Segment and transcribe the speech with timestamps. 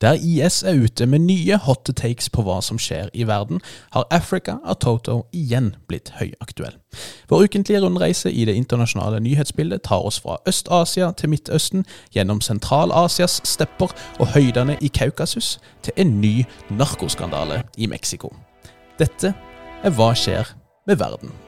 [0.00, 3.58] Der IS er ute med nye hot takes på hva som skjer i verden,
[3.90, 6.76] har Africa av Toto igjen blitt høyaktuell.
[7.28, 11.82] Vår ukentlige rundreise i det internasjonale nyhetsbildet tar oss fra Øst-Asia til Midtøsten,
[12.14, 13.90] gjennom Sentral-Asias stepper
[14.20, 18.30] og høydene i Kaukasus, til en ny narkoskandale i Mexico.
[19.02, 19.34] Dette
[19.82, 20.54] er Hva skjer
[20.86, 21.47] med verden?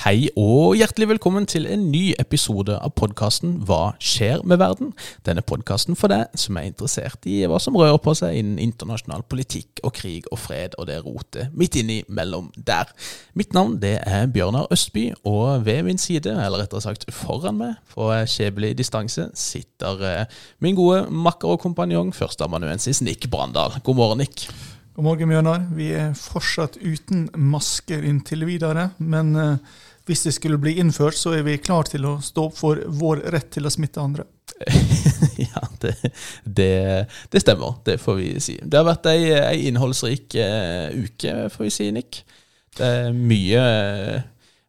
[0.00, 4.94] Hei og hjertelig velkommen til en ny episode av podkasten Hva skjer med verden?
[5.28, 9.26] Denne podkasten for deg som er interessert i hva som rører på seg innen internasjonal
[9.28, 12.88] politikk og krig og fred og det rotet midt innimellom der.
[13.36, 17.76] Mitt navn det er Bjørnar Østby, og ved min side, eller rettere sagt foran meg,
[17.92, 23.76] på skjebnelig distanse, sitter eh, min gode makker og kompanjong, førsteamanuensis Nick Brandal.
[23.84, 24.48] God morgen, Nick.
[24.96, 25.68] God morgen, Bjørnar.
[25.76, 29.78] Vi er fortsatt uten masker inntil videre, men uh,
[30.10, 33.22] hvis det skulle bli innført, så er vi klar til å stå opp for vår
[33.30, 34.26] rett til å smitte andre.
[35.36, 35.94] ja, det,
[36.44, 36.72] det,
[37.30, 37.78] det, stemmer.
[37.86, 38.56] Det får vi si.
[38.62, 42.22] Det har vært ei, ei innholdsrik uh, uke, får vi si, Nick.
[42.76, 43.62] Det er mye,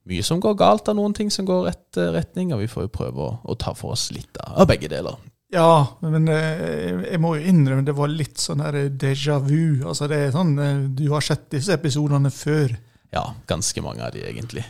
[0.10, 2.88] mye som går galt, av noen ting som går rett uh, retning, og vi får
[2.88, 5.18] jo prøve å, å, ta for oss litt av begge deler.
[5.52, 9.82] Ja, men uh, jeg må jo innrømme det var litt sånn her déjà vu.
[9.82, 10.54] Altså det er sånn,
[10.96, 12.78] Du har sett disse episodene før.
[13.12, 14.64] Ja, ganske mange av de, egentlig.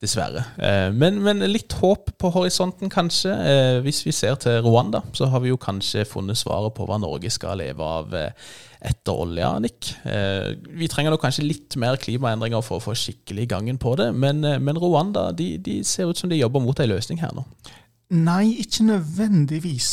[0.00, 0.46] Dessverre.
[0.56, 3.34] Eh, men, men, litt håp på horisonten, kanskje.
[3.36, 6.96] Eh, hvis vi ser til Rwanda, så har vi jo kanskje funnet svaret på hva
[7.02, 8.46] Norge skal leve av eh,
[8.80, 9.90] etter olja, Nick.
[10.00, 14.40] Vi trenger nok kanskje litt mer klimaendringer for å få skikkelig gangen på det, men,
[14.40, 17.44] men Rwanda de, de, ser ut som de jobber mot ei løsning her nå.
[18.16, 19.90] Nei, ikke nødvendigvis.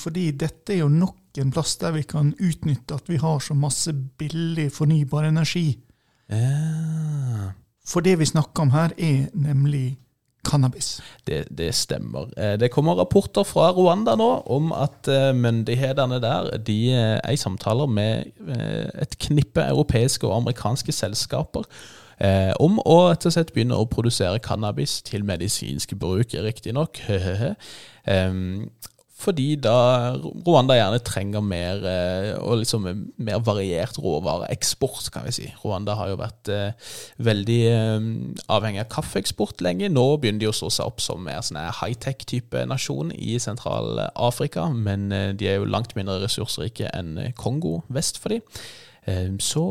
[0.00, 3.52] Fordi dette er jo nok en plass der vi kan utnytte at vi har så
[3.52, 5.74] masse billig fornybar energi.
[6.32, 7.52] Ja.
[7.86, 9.98] For det vi snakker om her, er nemlig
[10.44, 11.00] cannabis.
[11.26, 12.30] Det, det, stemmer.
[12.36, 17.32] Eh, det kommer rapporter fra Rwanda nå om at eh, myndighetene der de eh, er
[17.32, 18.30] i samtaler med
[19.02, 21.66] et knippe europeiske og amerikanske selskaper
[22.60, 27.00] om å rett og slett begynne å produsere cannabis til medisinsk bruk, riktignok.
[28.04, 28.68] um,
[29.20, 29.76] fordi da
[30.46, 35.48] Rwanda gjerne trenger mer, eh, liksom mer variert råvareeksport, kan vi si.
[35.64, 36.72] Rwanda har jo vært eh,
[37.18, 38.08] veldig eh,
[38.48, 39.90] avhengig av kaffeeksport lenge.
[39.92, 45.10] Nå begynner de å stå seg opp som mer sånn high-tech-type nasjon i Sentral-Afrika, men
[45.10, 48.46] de er jo langt mindre ressursrike enn Kongo vest for dem.
[49.10, 49.62] Ehm, så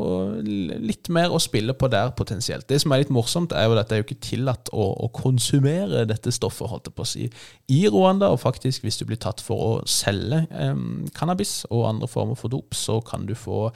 [0.43, 2.67] litt mer å spille på der potensielt.
[2.69, 5.09] Det som er litt morsomt, er jo at det er jo ikke tillatt å, å
[5.15, 7.29] konsumere dette stoffet holdt jeg på å si,
[7.71, 8.31] i Rwanda.
[8.33, 10.85] Og faktisk, hvis du blir tatt for å selge eh,
[11.17, 13.67] cannabis og andre former for dop, så kan du få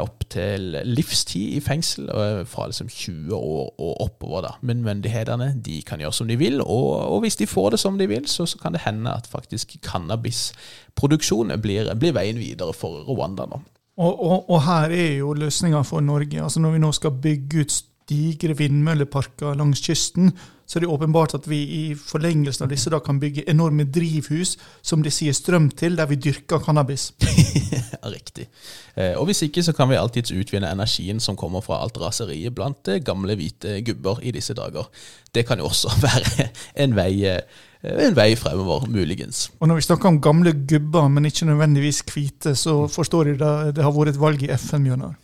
[0.00, 2.08] opptil livstid i fengsel,
[2.50, 4.40] fra liksom 20 år og oppover.
[4.42, 4.50] da.
[4.66, 7.98] Men myndighetene de kan gjøre som de vil, og, og hvis de får det som
[7.98, 13.06] de vil, så, så kan det hende at faktisk cannabisproduksjon blir, blir veien videre for
[13.06, 13.62] Rwanda nå.
[13.96, 16.42] Og, og, og, her er jo løsninga for Norge.
[16.42, 20.32] Altså Når vi nå skal bygge ut digre vindmølleparker langs kysten,
[20.66, 24.56] så er det åpenbart at vi i forlengelsen av disse da kan bygge enorme drivhus
[24.82, 27.12] som de sier strøm til, der vi dyrker cannabis.
[28.04, 28.48] ja, riktig.
[28.94, 32.54] Eh, og hvis ikke, så kan vi alltids utvinne energien som kommer fra alt raseriet
[32.54, 34.90] blant eh, gamle, hvite gubber i disse dager.
[35.34, 36.50] Det kan jo også være
[36.84, 37.38] en vei
[37.84, 39.50] Eh, en vei fremover, muligens.
[39.60, 43.76] Og Når vi snakker om gamle gubber, men ikke nødvendigvis hvite, så forstår jeg det,
[43.76, 45.14] det har vært et valg i FN, Bjørnar?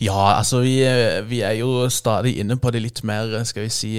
[0.00, 0.76] Ja, altså vi,
[1.26, 3.92] vi, er jo stadig inne på det litt mer, skal vi si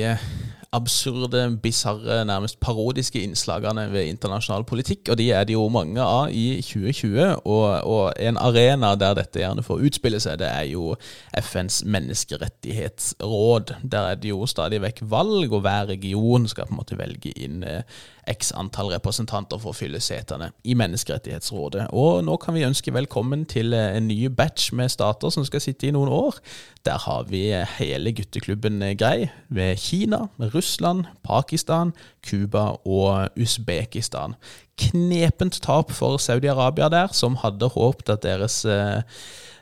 [0.71, 5.09] absurde, bisarre, nærmest parodiske innslagene ved internasjonal politikk.
[5.09, 7.41] Og de er det jo mange av i 2020.
[7.45, 10.93] Og, og, en arena der dette gjerne får utspille seg, det er jo
[11.41, 13.75] FNs menneskerettighetsråd.
[13.81, 17.33] Der er det jo stadig vekk valg, og hver region skal på en måte velge
[17.33, 17.81] inn eh,
[18.29, 21.89] x antall representanter for å fylle setene i Menneskerettighetsrådet.
[21.97, 25.63] Og nå kan vi ønske velkommen til eh, en ny batch med stater som skal
[25.63, 26.39] sitte i noen år.
[26.87, 27.47] Der har vi
[27.79, 31.93] hele gutteklubben grei, ved Kina, Russland, Pakistan,
[32.25, 34.37] Cuba og Usbekistan.
[34.79, 39.01] Knepent tap for Saudi-Arabia der, som hadde håpet at deres eh,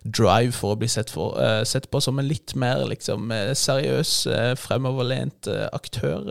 [0.06, 1.36] drive for å bli sett, for,
[1.68, 4.12] sett, på som en litt mer liksom, seriøs,
[4.62, 6.30] fremoverlent aktør.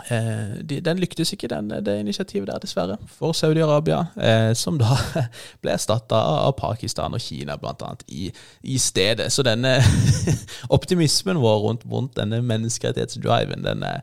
[0.00, 4.94] Eh, de, den lyktes ikke, den, det initiativet der, dessverre, for Saudi-Arabia, eh, som da
[5.62, 6.16] ble erstatta
[6.46, 8.30] av Pakistan og Kina, blant annet, i,
[8.64, 9.28] i stedet.
[9.32, 9.74] Så denne
[10.76, 14.00] optimismen vår rundt, rundt denne menneskerettighetsdriven, den er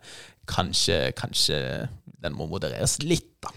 [0.50, 1.88] kanskje, kanskje
[2.19, 3.53] Den må modereres litt, da.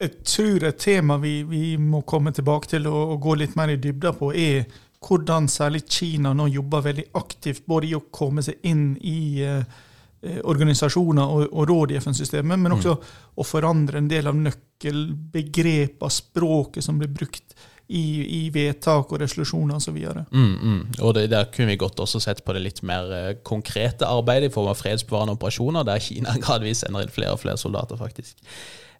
[0.00, 3.74] Jeg tror et tema vi, vi må komme tilbake til og, og gå litt mer
[3.74, 4.64] i dybda på, er
[5.04, 9.60] hvordan særlig Kina nå jobber veldig aktivt både i å komme seg inn i eh,
[9.60, 9.84] eh
[10.22, 13.10] organisasjoner og, og råd i FN-systemet, men også mm.
[13.38, 17.54] å forandre en del av nøkkelbegrepene, språket som blir brukt
[17.88, 18.02] i,
[18.36, 19.96] i vedtak og resolusjoner osv.
[20.28, 20.80] Mm, mm.
[21.00, 24.50] Og det, Der kunne vi godt også sett på det litt mer eh, konkrete arbeidet
[24.50, 28.36] i form av fredsbevarende operasjoner, der Kina gradvis sender inn flere og flere soldater, faktisk.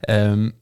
[0.09, 0.53] Um,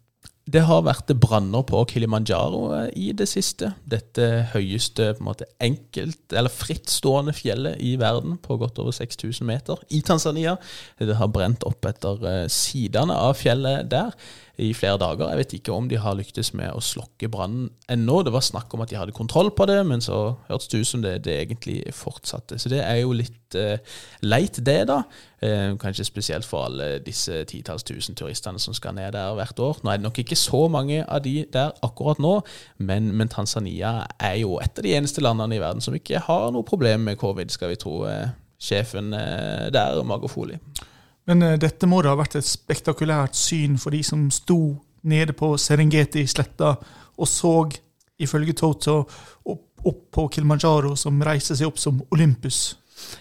[0.47, 3.73] det har vært branner på Kilimanjaro eh, i det siste.
[3.83, 9.47] Dette høyeste på en måte enkelt, eller frittstående fjellet i verden på godt over 6000
[9.49, 10.55] meter i Tanzania.
[11.03, 14.15] Det har brent opp etter eh, sidene av fjellet der
[14.57, 15.29] i flere dager.
[15.29, 18.23] Jeg vet ikke om de har lyktes med å slokke brannen ennå.
[18.25, 20.91] Det var snakk om at de hadde kontroll på det, men så hørtes det ut
[20.93, 22.59] som det, det egentlig fortsatte.
[22.59, 23.83] Så det er jo litt eh,
[24.25, 25.03] leit, det, da.
[25.45, 29.83] Eh, kanskje spesielt for alle disse titalls tusen turistene som skal ned der hvert år.
[29.85, 32.39] Nå er det nok ikke så mange av de der akkurat nå,
[32.81, 36.49] men, men Tanzania er jo et av de eneste landene i verden som ikke har
[36.55, 38.29] noe problem med covid, skal vi tro Eh,
[38.59, 40.57] sjefen der, Magofoli.
[41.27, 44.61] Men uh, dette må da ha vært et spektakulært syn for de som sto
[45.07, 46.73] nede på Serengeti-sletta
[47.17, 47.55] og så,
[48.19, 48.99] ifølge Toto,
[49.45, 52.77] opp, opp, på Kilimanjaro, som reiser seg opp som Olympus.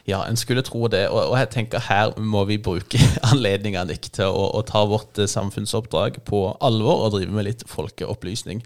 [0.08, 1.06] Ja, en skulle tro det.
[1.12, 3.00] Og, og jeg tenker her må vi bruke
[3.32, 8.64] anledninga til å, å, ta vårt eh, samfunnsoppdrag på alvor og drive med litt folkeopplysning.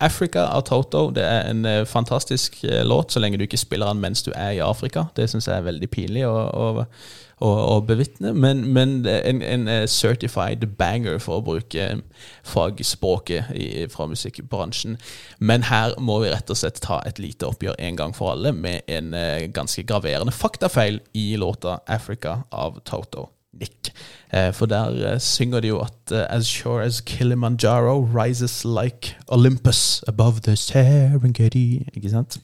[0.00, 4.00] Africa av Toto det er en uh, fantastisk låt, så lenge du ikke spiller den
[4.00, 5.10] mens du er i Afrika.
[5.16, 6.24] Det syns jeg er veldig pinlig.
[6.28, 6.86] og, og
[7.40, 11.88] å, å bevitne, men, men en, en, eh, certified banger, for å bruke
[12.46, 14.98] fagspråket i, fra musikkbransjen.
[15.40, 18.52] Men her må vi rett og slett ta et lite oppgjør en gang for alle
[18.56, 23.30] med en uh, ganske graverende faktafeil i låta 'Africa' av Toto.
[23.52, 23.90] Nick.
[24.32, 30.40] Uh, for der synger de jo at As sure as Kilimanjaro rises like Olympus above
[30.42, 31.88] the Serengeti.
[31.94, 32.38] Ikke sant?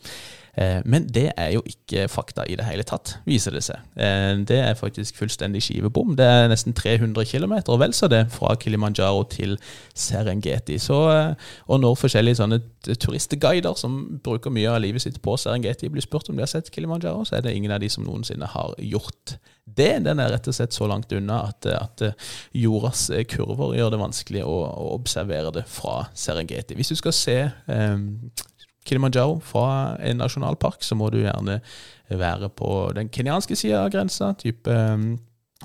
[0.57, 3.83] Eh, men det er jo ikke fakta i det hele tatt, viser det seg.
[4.01, 6.15] Eh, det er faktisk fullstendig skivebom.
[6.17, 9.59] Det er nesten 300 km, og vel så det, fra Kilimanjaro til
[9.95, 10.79] Serengeti.
[10.81, 15.93] Så, eh, og når forskjellige sånne turistguider som bruker mye av livet sitt på Serengeti,
[15.93, 18.49] blir spurt om de har sett Kilimanjaro, så er det ingen av de som noensinne
[18.57, 19.37] har gjort
[19.67, 19.93] det.
[20.07, 22.03] Den er rett og slett så langt unna at, at
[22.55, 26.79] jordas kurver gjør det vanskelig å, å, observere det fra Serengeti.
[26.79, 28.07] Hvis du skal se um,
[28.87, 31.61] Kilimanjaro fra en nasjonalpark, så må du gjerne
[32.09, 35.17] være på den kenyanske sida av grensa, type um,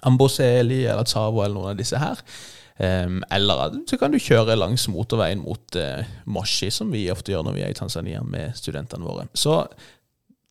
[0.07, 2.21] Amboseli eller Tsavo eller noen av disse her.
[2.81, 7.45] Um, eller så kan du kjøre langs motorveien mot uh, Moshi, som vi ofte gjør
[7.45, 9.27] når vi er i Tanzania med studentene våre.
[9.38, 9.59] Så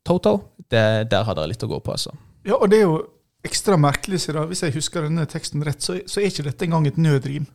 [0.06, 0.36] Toto,
[0.70, 2.14] det, der har dere litt å gå på, altså.
[2.46, 3.00] Ja, og det er jo
[3.46, 6.86] ekstra merkelig, så hvis jeg husker denne teksten rett, så, så er ikke dette engang
[6.88, 7.48] et nødrim.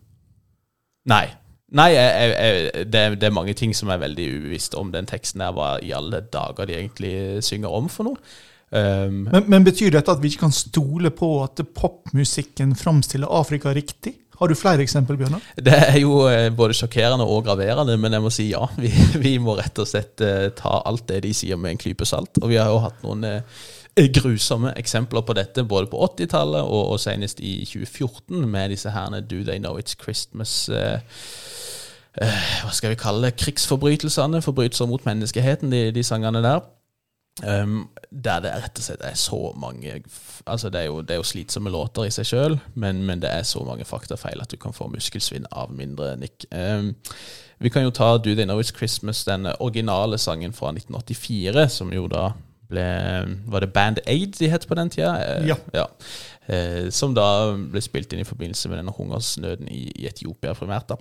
[1.09, 1.25] Nei,
[1.75, 5.43] Nei, jeg, jeg, det, det, er mange ting som er veldig uvisst om den teksten
[5.43, 5.55] her.
[5.55, 8.21] Hva i alle dager de egentlig synger om for noe.
[8.75, 13.73] Um, men, men, betyr dette at vi ikke kan stole på at popmusikken framstiller Afrika
[13.75, 14.15] riktig?
[14.35, 15.43] Har du flere eksempel, Bjørnar?
[15.55, 18.65] Det er jo eh, både sjokkerende og graverende, men jeg må si ja.
[18.75, 18.91] Vi,
[19.25, 22.41] vi må rett og slett uh, ta alt det de sier med en klype salt.
[22.41, 23.63] Og vi har jo hatt noen uh,
[23.95, 29.21] grusomme eksempler på dette, både på 80-tallet og, og, senest i 2014, med disse herne
[29.21, 30.69] Do They Know It's Christmas.
[30.69, 30.99] Uh,
[32.21, 36.59] uh, hva skal vi kalle det, krigsforbrytelsene, forbrytelser mot menneskeheten, de, de sangene der.
[37.43, 39.97] Um, der det rett og slett er så mange
[40.47, 43.27] Altså Det er jo, det er jo slitsomme låter i seg sjøl, men, men, det
[43.27, 46.45] er så mange faktafeil at du kan få muskelsvinn av mindre nikk.
[46.51, 46.93] Um,
[47.59, 51.91] vi kan jo ta Do They Know It's Christmas, den originale sangen fra 1984, som
[51.93, 52.29] jo da
[52.69, 52.85] ble
[53.51, 55.15] Var det Band Aid de het på den tida?
[55.21, 55.57] Eh, ja.
[55.73, 55.85] ja.
[56.47, 60.89] Eh, som da ble spilt inn i forbindelse med denne hungersnøden i, i Etiopia primært.
[60.93, 60.99] da.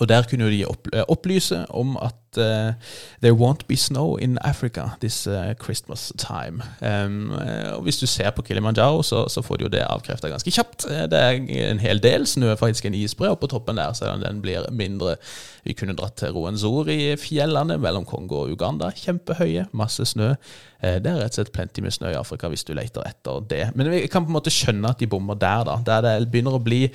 [0.00, 2.74] Og der kunne de eh, opplyse om at uh,
[3.22, 6.62] there won't be snow in Africa this uh, Christmas time.
[6.82, 7.30] Um,
[7.74, 10.86] og Hvis du ser på Kilimanjaro, så, så får du jo det avkrefta ganske kjapt.
[11.10, 11.30] Det er
[11.70, 14.66] en hel del snø, faktisk en isbre, og på toppen der, selv om den blir
[14.70, 15.16] mindre.
[15.64, 18.90] Vi kunne dratt til Roenzori-fjellene mellom Kongo og Uganda.
[18.96, 20.34] Kjempehøye, masse snø.
[20.82, 23.68] Det er rett og slett plenty med snø i Afrika hvis du leter etter det.
[23.74, 25.78] Men vi kan på en måte skjønne at de bommer der, da.
[25.86, 26.88] Der det begynner å bli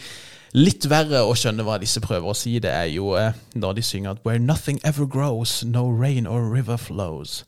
[0.57, 3.85] litt verre å skjønne hva disse prøver å si, det er jo eh, når de
[3.85, 7.43] synger at 'Where nothing ever grows, no rain or river flows'.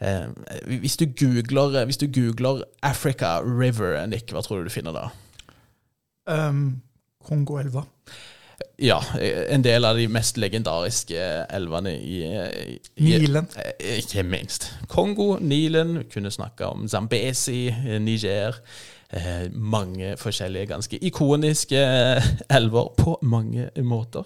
[0.00, 0.26] Eh,
[0.66, 4.92] hvis, du googler, eh, hvis du googler 'Africa River', Nick, hva tror du du finner
[4.92, 5.08] da?
[6.26, 6.82] Um,
[7.24, 7.86] Kongoelva.
[8.78, 9.00] Ja,
[9.48, 11.18] en del av de mest legendariske
[11.50, 12.22] elvene i,
[12.96, 13.48] i Nilen.
[13.98, 14.72] Ikke minst.
[14.88, 18.58] Kongo, Nilen, kunne snakke om Zambesi, Niger.
[19.12, 21.80] Eh, mange forskjellige ganske ikoniske
[22.58, 24.22] elver på mange måter.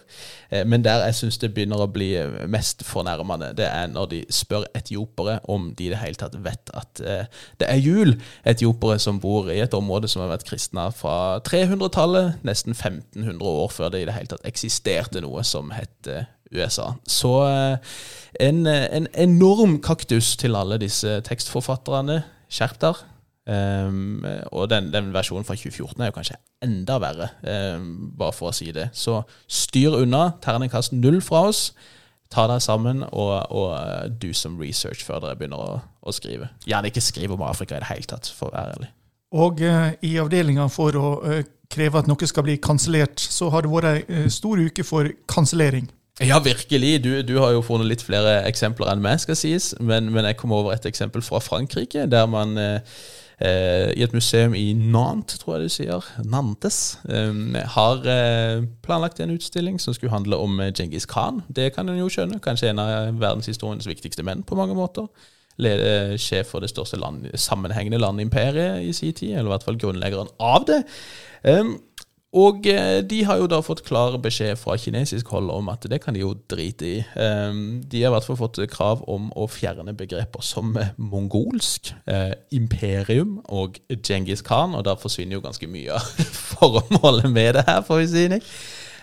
[0.51, 2.11] Eh, men der jeg syns det begynner å bli
[2.51, 6.73] mest fornærmende, det er når de spør etiopere om de i det hele tatt vet
[6.75, 8.17] at eh, det er jul.
[8.47, 13.75] Etiopere som bor i et område som har vært kristna fra 300-tallet, nesten 1500 år
[13.75, 16.11] før det i det hele tatt eksisterte noe som het
[16.55, 16.93] USA.
[17.11, 17.33] Så
[18.41, 22.23] en, en enorm kaktus til alle disse tekstforfatterne.
[22.53, 23.16] Skjerp dere.
[23.47, 27.29] Um, og den, den, versjonen fra 2014 er jo kanskje enda verre,
[27.77, 28.89] um, bare for å si det.
[28.97, 30.33] Så styr unna.
[30.43, 31.71] Terningkast null fra oss.
[32.33, 36.51] Ta deg sammen og, og uh, do some research før dere begynner å, å, skrive.
[36.67, 38.91] Gjerne ikke skriv om Afrika i det hele tatt, for å være ærlig.
[39.37, 43.63] Og uh, i avdelinga for å uh, kreve at noe skal bli kansellert, så har
[43.63, 45.87] det vært ei stor uke for kansellering.
[46.21, 47.05] Ja, virkelig.
[47.05, 49.75] Du, du, har jo funnet litt flere eksempler enn meg, skal sies.
[49.85, 54.15] Men, men jeg kom over et eksempel fra Frankrike, der man eh, eh, i et
[54.17, 59.95] museum i Nantes, tror jeg du sier, Nantes, eh, har eh, planlagt en utstilling som
[59.95, 61.43] skulle handle om eh, Djengis Khan.
[61.49, 62.41] Det kan en jo skjønne.
[62.41, 65.11] Kanskje en av verdenshistoriens viktigste menn på mange måter.
[65.61, 69.79] Leder, sjef for det største land, sammenhengende landimperiet i sin tid, eller i hvert fall
[69.81, 70.83] grunnleggeren av det.
[71.45, 71.77] Um,
[72.35, 76.01] og eh, de har jo da fått klar beskjed fra kinesisk hold om at det
[76.03, 76.97] kan de jo drite i.
[77.23, 81.95] Ehm, de har i hvert fall fått krav om å fjerne begreper som eh, mongolsk,
[82.11, 87.65] eh, imperium og Djengis Khan, og da forsvinner jo ganske mye av formålet med det
[87.71, 88.27] her, får vi si.
[88.35, 88.51] Nick.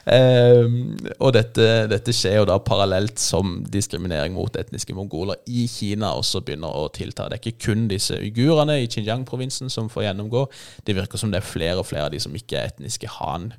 [0.03, 6.09] Um, og dette, dette, skjer jo da parallelt som diskriminering mot etniske mongoler i Kina
[6.19, 7.29] også begynner å tilta.
[7.31, 10.43] Det er ikke kun disse uigurene i Xinjiang-provinsen som får gjennomgå.
[10.83, 13.53] Det virker som det er flere og flere av de som ikke er etniske han.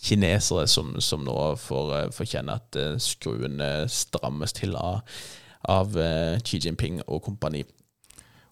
[0.00, 5.02] Kinesere som, som nå får, eh, får kjenne at skruene strammes til av,
[5.68, 6.00] av
[6.40, 7.66] Xi Jinping og kompani.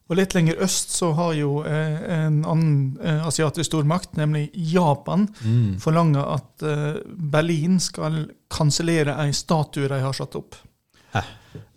[0.09, 5.27] Og Litt lenger øst så har jo eh, en annen eh, asiatisk stormakt, nemlig Japan,
[5.45, 5.75] mm.
[5.83, 10.57] forlanga at eh, Berlin skal kansellere ei statue de har satt opp.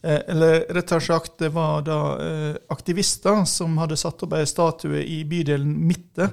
[0.03, 5.03] Eh, eller rettere sagt, det var da eh, aktivister som hadde satt opp ei statue
[5.03, 6.31] i bydelen Midte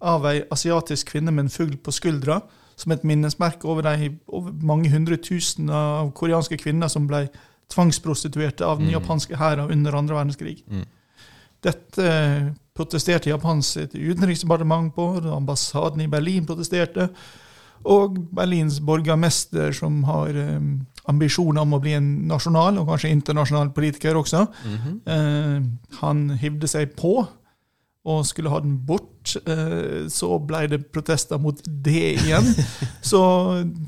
[0.00, 2.40] av ei asiatisk kvinne med en fugl på skuldra,
[2.80, 7.26] som et minnesmerke over de over mange hundre tusen av koreanske kvinner som ble
[7.70, 8.94] tvangsprostituerte av den mm.
[8.96, 10.62] japanske hæren under andre verdenskrig.
[10.70, 10.86] Mm.
[11.64, 12.10] Dette
[12.76, 17.10] protesterte Japans utenriksdepartement på, ambassaden i Berlin protesterte.
[17.88, 20.72] Og Berlins borgermester, som har um,
[21.08, 24.96] ambisjoner om å bli en nasjonal og kanskje internasjonal politiker også, mm -hmm.
[25.08, 25.62] uh,
[26.00, 27.26] han hivde seg på
[28.04, 29.36] og skulle ha den bort.
[29.48, 32.54] Uh, så ble det protester mot det igjen.
[33.12, 33.20] så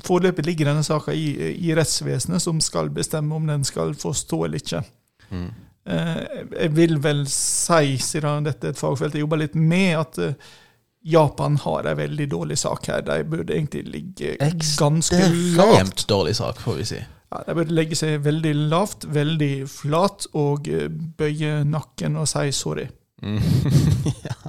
[0.05, 4.45] foreløpig ligger denne saka i, i rettsvesenet, som skal bestemme om den skal få stå
[4.45, 4.83] eller ikke.
[5.29, 5.49] Mm.
[5.83, 6.19] Eh,
[6.61, 10.51] jeg vil vel si, siden dette er et fagfelt jeg jobber litt med, at eh,
[11.03, 13.03] Japan har en veldig dårlig sak her.
[13.03, 14.37] De burde egentlig ligge
[14.79, 15.75] ganske lavt.
[15.75, 17.01] Ekstremt dårlig sak, får vi si.
[17.33, 22.47] Ja, de burde legge seg veldig lavt, veldig flat, og eh, bøye nakken og si
[22.55, 22.87] sorry.
[23.23, 23.39] Mm.
[24.27, 24.39] ja.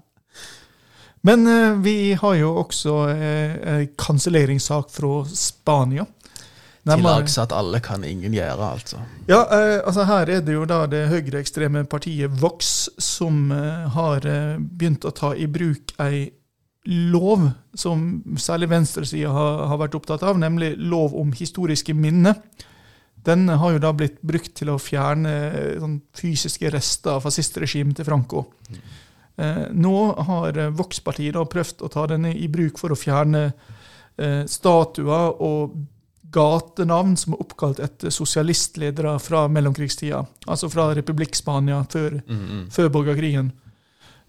[1.25, 1.49] Men
[1.81, 6.05] vi har jo også ei kanselleringssak fra Spania.
[6.85, 8.99] Til at alle kan ingen gjøre, altså.
[9.29, 14.27] Ja, eh, altså her er det jo da det høyreekstreme partiet Vox som eh, har
[14.29, 16.27] eh, begynt å ta i bruk ei
[16.85, 18.05] lov som
[18.37, 22.37] særlig venstresida har, har vært opptatt av, nemlig lov om historiske minner.
[23.25, 27.97] Den har jo da blitt brukt til å fjerne eh, sånn, fysiske rester av fascistregimet
[27.97, 28.45] til Franco.
[28.69, 28.85] Mm.
[29.41, 29.97] Eh, nå
[30.29, 35.81] har Vox-partiet prøvd å ta denne i bruk for å fjerne eh, statuer og
[36.35, 40.25] gatenavn som er oppkalt etter sosialistledere fra mellomkrigstida.
[40.47, 42.65] Altså fra Republikk Spania før, mm, mm.
[42.75, 43.53] før borgerkrigen.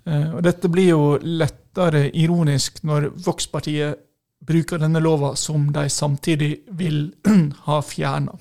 [0.05, 4.03] Eh, og dette blir jo lettere ironisk når Vox-partiet
[4.45, 7.09] bruker denne lova som de samtidig vil
[7.67, 8.37] ha fjerna.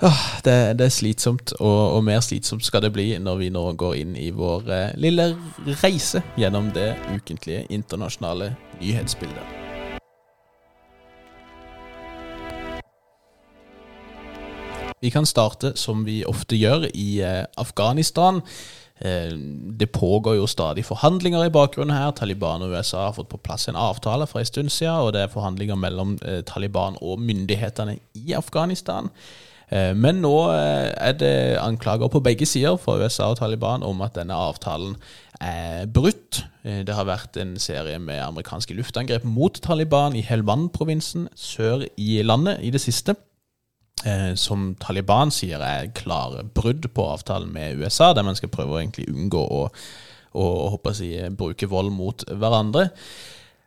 [0.00, 0.12] Ja,
[0.44, 3.98] det, det, er slitsomt, og, og, mer slitsomt skal det bli når vi nå går
[4.00, 5.34] inn i vår eh, lille
[5.84, 9.59] reise gjennom det ukentlige internasjonale nyhetsbildet.
[15.00, 18.42] Vi kan starte som vi ofte gjør, i eh, Afghanistan.
[19.00, 19.32] Eh,
[19.80, 22.10] det pågår jo stadig forhandlinger i bakgrunnen her.
[22.12, 25.22] Taliban og USA har fått på plass en avtale for en stund siden, og det
[25.24, 29.08] er forhandlinger mellom eh, Taliban og myndighetene i Afghanistan.
[29.70, 34.34] Men nå er det anklager på begge sider fra USA og Taliban om at denne
[34.34, 34.96] avtalen
[35.38, 36.40] er brutt.
[36.66, 42.58] Det har vært en serie med amerikanske luftangrep mot Taliban i Helwan-provinsen sør i landet
[42.66, 43.14] i det siste
[44.40, 48.78] som Taliban sier er klare brudd på avtalen med USA, der man skal prøve å
[48.80, 49.58] egentlig unngå å,
[50.32, 52.88] å, håper si, bruke vold mot hverandre.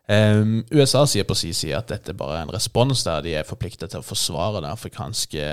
[0.04, 3.48] Um, USA sier på sin side at dette bare er en respons der de er
[3.48, 5.46] forpliktet til å forsvare den afrikanske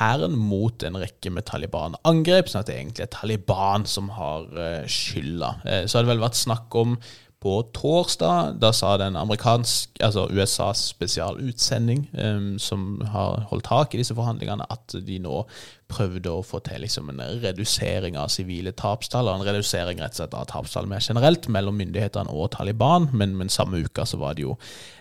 [0.00, 4.82] hæren mot en rekke med Taliban-angrep, sånn at det egentlig er Taliban som har uh,
[4.90, 5.52] skylda.
[5.62, 6.96] Uh, så har det vel vært snakk om
[7.42, 8.56] på torsdag.
[8.60, 14.66] Da sa den amerikansk, altså USAs spesialutsending, um, som har holdt tak i disse forhandlingene,
[14.72, 15.42] at de nå
[15.86, 19.30] prøvde å få til liksom en redusering av sivile tapstall.
[19.30, 23.10] En redusering rett og slett av tapstall mer generelt mellom myndighetene og Taliban.
[23.12, 24.56] Men, men samme uka så var det jo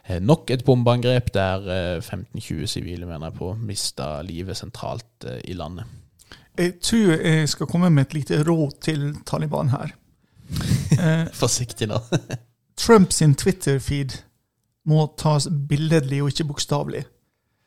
[0.05, 5.41] eh, nok et bombeangrep der eh, 15-20 sivile mener jeg på mista livet sentralt eh,
[5.49, 5.87] i landet.
[6.55, 9.95] Jeg tror jeg skal komme med et lite råd til Taliban her.
[10.95, 11.99] Eh, Forsiktig nå.
[12.81, 14.17] Trump sin Twitter-feed
[14.85, 17.05] må tas billedlig og ikke bokstavelig.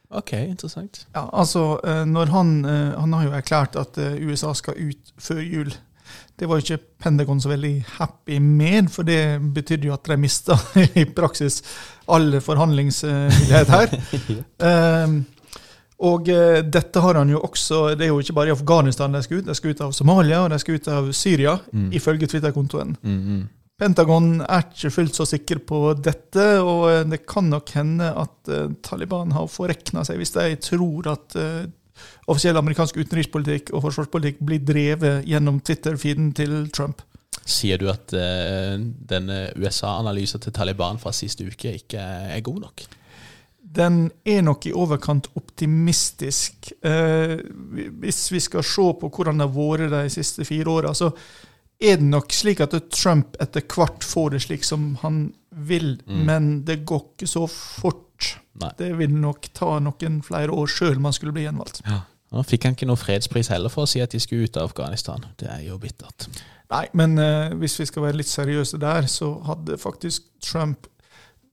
[0.09, 1.03] Ok, interessant.
[1.15, 5.43] Ja, altså, eh, når han, eh, han har jo erklært at USA skal ut før
[5.45, 5.75] jul.
[6.39, 10.17] Det var jo ikke Pentagon så veldig happy med, for det betydde jo at de
[10.17, 10.57] mista
[11.01, 11.63] i praksis
[12.09, 13.99] all forhandlingsmulighet her.
[15.05, 15.19] um,
[15.99, 19.23] Og uh, dette har han jo også Det er jo ikke bare i Afghanistan de
[19.25, 21.89] skal ut, de skal ut av Somalia og de skal ut av Syria, mm.
[21.99, 22.97] ifølge Twitter-kontoen.
[23.03, 23.47] Mm -hmm.
[23.79, 28.51] Pentagon er ikke fullt så sikker på dette, og eh, det kan nok hende at
[28.51, 31.63] uh, Taliban har forrekna seg hvis de tror at uh,
[32.27, 37.05] offisiell amerikansk utenrikspolitikk og forsvarspolitikk blir drevet gjennom Twitter-feeden til Trump.
[37.47, 42.03] Sier du at uh, denne USA-analysen til Taliban fra siste uke ikke
[42.35, 42.83] er god nok?
[43.75, 46.71] Den er nok i overkant optimistisk.
[46.83, 47.37] Eh,
[48.01, 51.11] hvis vi skal se på hvordan det har vært de siste fire åra, så
[51.79, 56.21] er det nok slik at Trump etter hvert får det slik som han vil, mm.
[56.27, 58.35] men det går ikke så fort.
[58.59, 58.73] Nei.
[58.79, 61.83] Det vil nok ta noen flere år sjøl om han skulle bli gjenvalgt.
[61.87, 62.03] Ja.
[62.35, 64.69] Nå fikk han ikke noe fredspris heller for å si at de skulle ut av
[64.69, 65.23] Afghanistan.
[65.41, 66.27] Det er jo bittert.
[66.69, 70.91] Nei, men eh, hvis vi skal være litt seriøse der, så hadde faktisk Trump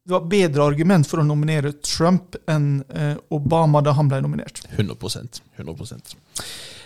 [0.06, 4.62] det var bedre argument for å nominere Trump enn eh, Obama da han ble nominert.
[4.78, 6.14] 100% 100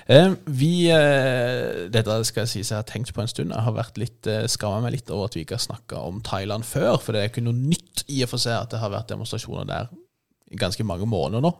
[0.08, 3.52] eh, vi, eh, Dette skal jeg si jeg har tenkt på en stund.
[3.52, 6.64] Jeg har vært litt, skamma meg litt over at vi ikke har snakka om Thailand
[6.68, 6.96] før.
[7.04, 9.68] For det er ikke noe nytt i og for seg at det har vært demonstrasjoner
[9.68, 9.92] der
[10.50, 11.52] i ganske mange måneder nå.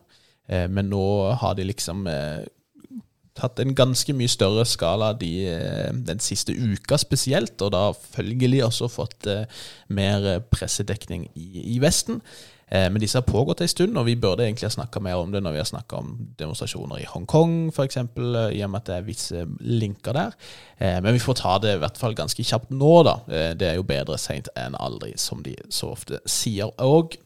[0.72, 1.04] Men nå
[1.38, 2.08] har de liksom
[3.40, 7.90] eh, tatt en ganske mye større skala de, eh, den siste uka spesielt, og da
[7.94, 9.46] følgelig også fått eh,
[9.90, 12.22] mer pressedekning i, i Vesten.
[12.70, 15.32] Eh, men disse har pågått en stund, og vi burde egentlig ha snakka mer om
[15.32, 18.98] det når vi har snakka om demonstrasjoner i Hongkong f.eks., i og med at det
[18.98, 20.36] er visse linker der.
[20.80, 23.16] Men vi får ta det i hvert fall ganske kjapt nå, da.
[23.58, 26.70] Det er jo bedre seint enn aldri, som de så ofte sier.
[26.78, 27.18] Og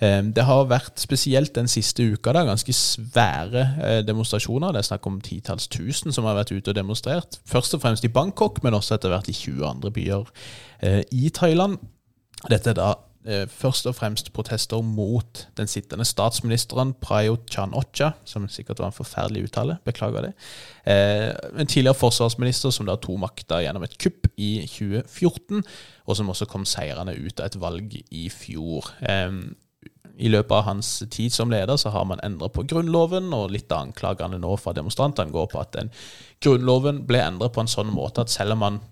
[0.00, 4.74] det har vært spesielt den siste uka da, ganske svære eh, demonstrasjoner.
[4.74, 7.38] Det er snakk om titalls tusen som har vært ute og demonstrert.
[7.46, 10.30] Først og fremst i Bangkok, men også etter hvert i 20 andre byer
[10.82, 11.78] eh, i Thailand.
[12.50, 12.90] Dette er da
[13.22, 18.98] eh, først og fremst protester mot den sittende statsministeren Prayut Chan-Ocha, som sikkert var en
[18.98, 20.36] forferdelig uttale, beklager det.
[20.84, 25.62] En tidligere forsvarsminister som da tok makta gjennom et kupp i 2014,
[26.04, 28.90] og som også kom seirende ut av et valg i fjor.
[30.18, 33.72] I løpet av hans tid som leder så har man endret på Grunnloven, og litt
[33.74, 35.90] av anklagene nå fra demonstrantene går på at den
[36.44, 38.82] Grunnloven ble endret på en sånn måte at selv om man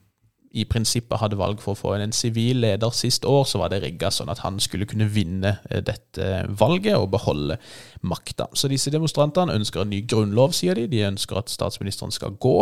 [0.52, 3.80] i prinsippet hadde valg for å få en sivil leder sist år, så var det
[3.87, 7.56] rigga sånn at han skulle kunne vinne eh, dette valget og beholde
[8.04, 8.50] makta.
[8.52, 10.90] Så disse demonstrantene ønsker en ny grunnlov, sier de.
[10.92, 12.58] De ønsker at statsministeren skal gå.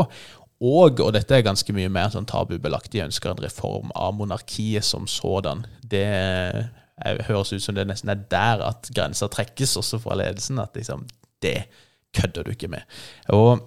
[0.61, 4.87] Og, og dette er ganske mye mer sånn tabubelagt, de ønsker en reform av monarkiet
[4.87, 5.64] som sådan.
[5.81, 6.07] Det
[7.29, 10.59] høres ut som det nesten er der at grensa trekkes, også fra ledelsen.
[10.63, 11.07] At liksom,
[11.43, 11.65] det
[12.17, 12.87] kødder du ikke med.
[13.29, 13.61] Og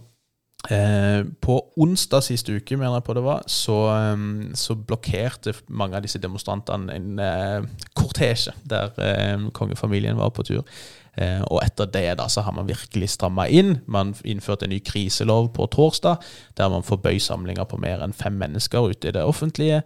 [0.72, 3.78] eh, på onsdag sist uke, mener jeg på det var, så,
[4.14, 10.46] um, så blokkerte mange av disse demonstrantene en eh, kortesje der eh, kongefamilien var på
[10.48, 10.68] tur.
[11.14, 13.78] Eh, og etter det da, så har man virkelig stramma inn.
[13.86, 16.24] Man innførte en ny kriselov på torsdag,
[16.58, 19.84] der man forbøy samlinger på mer enn fem mennesker ute i det offentlige.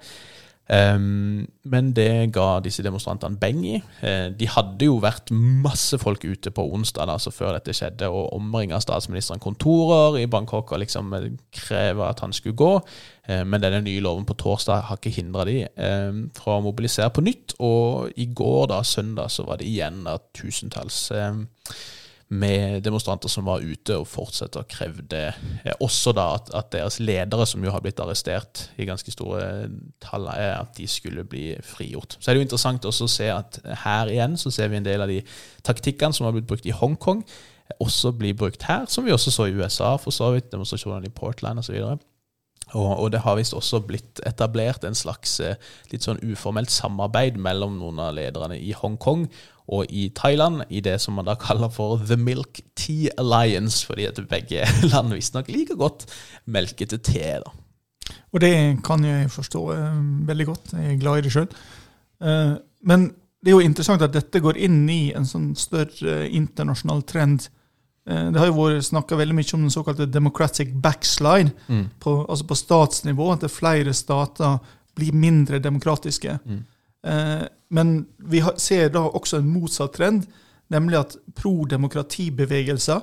[0.67, 3.77] Um, men det ga disse demonstrantene beng i.
[4.01, 8.33] Uh, de hadde jo vært masse folk ute på onsdag altså før dette skjedde, og
[8.35, 12.73] omringa statsministeren kontorer i Bangkok og liksom eh, kreve at han skulle gå.
[13.29, 17.13] Uh, men denne nye loven på torsdag har ikke hindra de uh, fra å mobilisere
[17.15, 17.55] på nytt.
[17.63, 21.05] Og i går, da, søndag, så var det igjen da, tusentalls
[22.27, 26.99] med demonstranter som var ute og fortsatte å krevde eh, også da at, at, deres
[26.99, 29.69] ledere, som jo har blitt arrestert i ganske store
[30.03, 32.17] tall, at de skulle bli frigjort.
[32.19, 34.89] Så er det jo interessant også å se at her igjen så ser vi en
[34.89, 35.21] del av de
[35.67, 37.23] taktikkene som har blitt brukt i Hongkong,
[37.83, 41.15] også blir brukt her, som vi også så i USA, for så vidt, demonstrasjonene i
[41.15, 41.79] Portland osv.
[42.75, 45.55] Og, og det har visst også blitt etablert en slags eh,
[45.91, 49.27] litt sånn uformelt samarbeid mellom noen av lederne i Hongkong
[49.67, 54.07] og i Thailand, i det som man da kaller for The Milk Tea Alliance, fordi
[54.07, 56.07] at begge land visstnok liker godt
[56.45, 57.39] melkete te.
[57.43, 57.51] da.
[58.31, 58.53] Og det
[58.85, 60.73] kan jeg forstå eh, veldig godt.
[60.77, 61.49] Jeg er glad i det sjøl.
[62.23, 62.55] Eh,
[62.87, 63.09] men
[63.43, 67.49] det er jo interessant at dette går inn i en sånn større internasjonal trend.
[68.07, 71.85] Eh, det har jo vært snakka veldig mye om den såkalte democratic backslide, mm.
[72.03, 74.57] på, altså på statsnivå, at er flere stater
[74.97, 76.39] blir mindre demokratiske.
[76.45, 76.63] Mm.
[77.07, 80.27] Eh, men vi ser da også en motsatt trend,
[80.73, 83.01] nemlig at pro-demokratibevegelser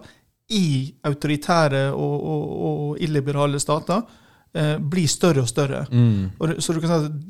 [0.52, 4.02] i autoritære og, og, og illiberale stater
[4.52, 5.84] eh, blir større og større.
[5.92, 6.34] Mm.
[6.38, 7.22] Og, så du kan si at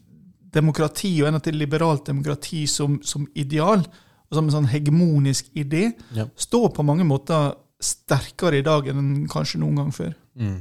[0.55, 3.83] demokrati, og en til liberalt demokrati som, som ideal,
[4.31, 6.29] og som en sånn hegemonisk idé, ja.
[6.39, 10.15] står på mange måter sterkere i dag enn kanskje noen gang før.
[10.39, 10.61] Mm.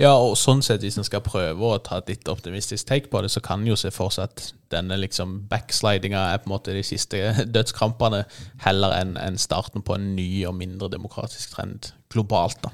[0.00, 3.22] Ja, og sånn sett, hvis en skal prøve å ta et litt optimistisk take på
[3.22, 6.54] det, så kan en jo se for seg at denne liksom backslidinga er på en
[6.54, 7.20] måte de siste
[7.54, 8.24] dødskrampene,
[8.64, 12.62] heller enn en starten på en ny og mindre demokratisk trend globalt.
[12.64, 12.72] da.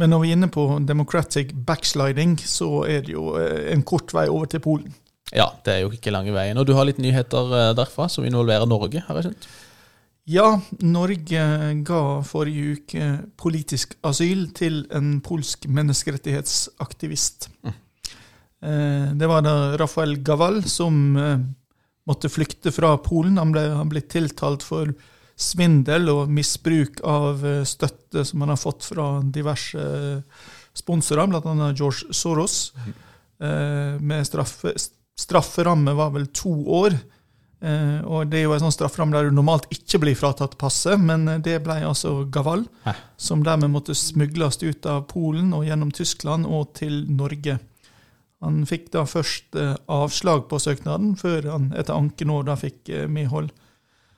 [0.00, 4.14] Men når vi er inne på democratic backsliding, så er det jo eh, en kort
[4.16, 4.94] vei over til Polen.
[5.30, 6.58] Ja, det er jo ikke lange veien.
[6.58, 9.50] Og du har litt nyheter eh, derfra som involverer Norge, har jeg skjønt?
[10.30, 11.44] Ja, Norge
[11.86, 13.06] ga forrige uke
[13.40, 17.48] politisk asyl til en polsk menneskerettighetsaktivist.
[17.66, 17.72] Mm.
[18.60, 21.40] Eh, det var da Rafael Gaval som eh,
[22.06, 23.40] måtte flykte fra Polen.
[23.42, 24.92] Han ble, han ble tiltalt for
[25.40, 29.82] svindel og misbruk av støtte som han har fått fra diverse
[30.76, 31.70] sponsorer, bl.a.
[31.72, 32.90] George Soros, mm.
[34.04, 34.74] med straffe
[35.20, 36.94] Strafferamme var vel to år.
[37.60, 40.96] Eh, og det er jo en sånn strafferamme der du normalt ikke blir fratatt passet,
[41.00, 42.94] men eh, det ble altså Gaval, Hæ?
[43.20, 47.58] som dermed måtte smugles ut av Polen og gjennom Tyskland og til Norge.
[48.40, 52.88] Han fikk da først eh, avslag på søknaden, før han etter anke nå da fikk
[53.12, 53.52] medhold.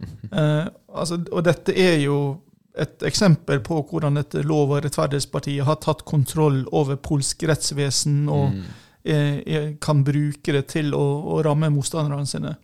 [0.03, 2.21] Eh, altså, og dette er jo
[2.79, 8.55] et eksempel på hvordan dette lov- og rettferdighetspartiet har tatt kontroll over polsk rettsvesen og
[8.55, 8.63] mm
[9.05, 11.03] Eh, kan bruke det til å,
[11.35, 12.55] å ramme motstanderne sine.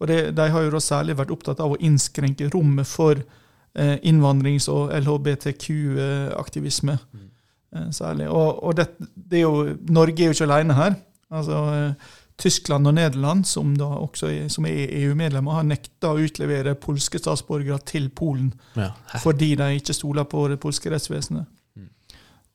[0.00, 3.96] Og det, De har jo da særlig vært opptatt av å innskrenke rommet for eh,
[4.02, 6.98] innvandrings- og LHBTQ-aktivisme.
[7.12, 7.30] Mm.
[7.76, 8.28] Eh, særlig.
[8.28, 11.00] Og, og det, det, er jo, Norge er jo ikke alene her.
[11.34, 16.22] Altså, eh, Tyskland og Nederland, som, da også er, som er EU-medlemmer, har nekta å
[16.22, 18.88] utlevere polske statsborgere til Polen ja.
[19.22, 21.46] fordi de ikke stoler på det polske rettsvesenet.
[21.78, 21.92] Mm.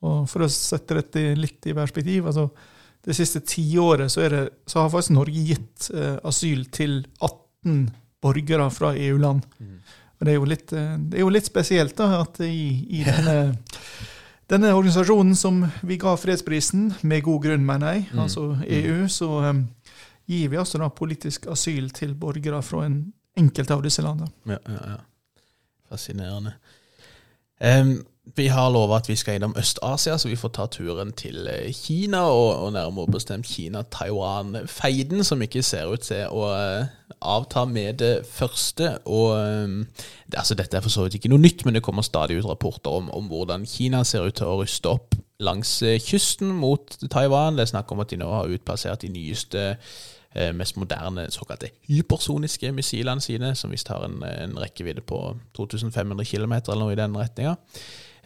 [0.04, 2.50] Og For å sette dette litt i perspektiv altså
[3.06, 7.90] det siste tiåret så, det, så har faktisk Norge gitt eh, asyl til 18
[8.22, 9.46] borgere fra EU-land.
[9.60, 9.76] Mm.
[10.20, 12.64] Og det er, litt, eh, det er, jo litt, spesielt da, at i,
[13.00, 13.54] i denne,
[14.52, 18.24] denne, organisasjonen som vi ga fredsprisen, med god grunn, mener jeg, mm.
[18.26, 19.14] altså EU, mm.
[19.16, 19.64] så um,
[20.30, 23.02] gir vi altså da politisk asyl til borgere fra en
[23.40, 24.32] enkelte av disse landene.
[24.50, 25.00] Ja, ja, ja.
[25.90, 26.58] Fascinerende.
[27.60, 27.96] Um,
[28.36, 31.74] vi har lova at vi skal innom Øst-Asia, så vi får ta turen til eh,
[31.74, 36.90] Kina, og, og nærmere bestemt Kina-Taiwan-feiden, som ikke ser ut til å uh,
[37.22, 38.98] avta med det første.
[39.06, 39.88] Og um,
[40.34, 43.00] altså, Dette er for så vidt ikke noe nytt, men det kommer stadig ut rapporter
[43.02, 47.58] om, om hvordan Kina ser ut til å ruste opp langs kysten mot Taiwan.
[47.58, 49.70] Det er snakk om at de nå har utplassert de nyeste
[50.54, 55.18] mest moderne såkalte hypersoniske missilene sine, som visst har en, en rekkevidde på
[55.58, 57.56] 2500 km eller noe i den retninga.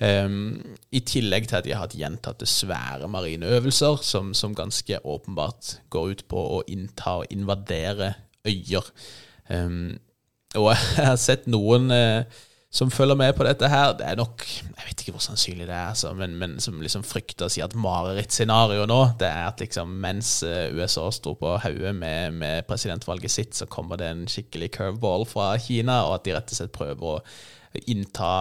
[0.02, 5.00] Um, I tillegg til at de har hatt gjentatte svære marine øvelser, som, som, ganske
[5.06, 8.14] åpenbart går ut på å innta og invadere
[8.48, 8.90] øyer.
[9.50, 10.00] Um,
[10.58, 12.26] og jeg har sett noen uh,
[12.74, 13.94] som følger med på dette her.
[13.98, 17.06] Det er nok Jeg vet ikke hvor sannsynlig det er, altså, men, men, som liksom
[17.06, 21.54] frykter å si at marerittscenarioet nå, det er at liksom mens uh, USA sto på
[21.64, 26.26] hodet med, med, presidentvalget sitt, så kommer det en skikkelig curveball fra Kina, og at
[26.26, 28.34] de rett og slett prøver å innta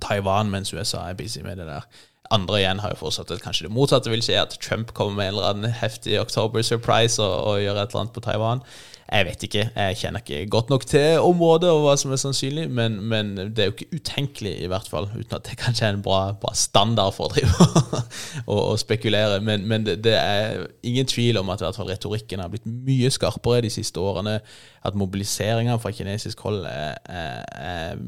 [0.00, 1.86] Taiwan mens USA er busy med det der.
[2.32, 5.28] Andre igjen har jo fortsatt at kanskje det motsatte vil skje, at Trump kommer med
[5.28, 8.64] en eller annen heftig October surprise og, og gjør et eller annet på Taiwan.
[9.12, 9.62] Jeg vet ikke.
[9.76, 13.60] Jeg kjenner ikke godt nok til området og hva som er sannsynlig, men, men det
[13.60, 16.54] er jo ikke utenkelig, i hvert fall, uten at det kanskje er en bra, bra
[16.56, 17.66] standard for å drive
[18.54, 19.42] og, spekulere.
[19.44, 22.64] Men, men det, det, er ingen tvil om at i hvert fall retorikken har blitt
[22.64, 24.38] mye skarpere de siste årene.
[24.80, 28.00] At mobiliseringa fra kinesisk hold er, er, er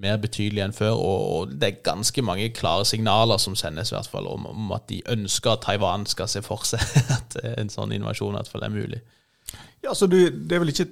[0.00, 0.96] mer betydelig enn før.
[0.98, 4.88] Og det er ganske mange klare signaler som sendes i hvert fall om, om at
[4.90, 6.82] de ønsker at Taiwan skal se for seg
[7.18, 9.02] at en sånn invasjon i hvert fall er mulig.
[9.84, 10.90] Ja, så det, det er vel ikke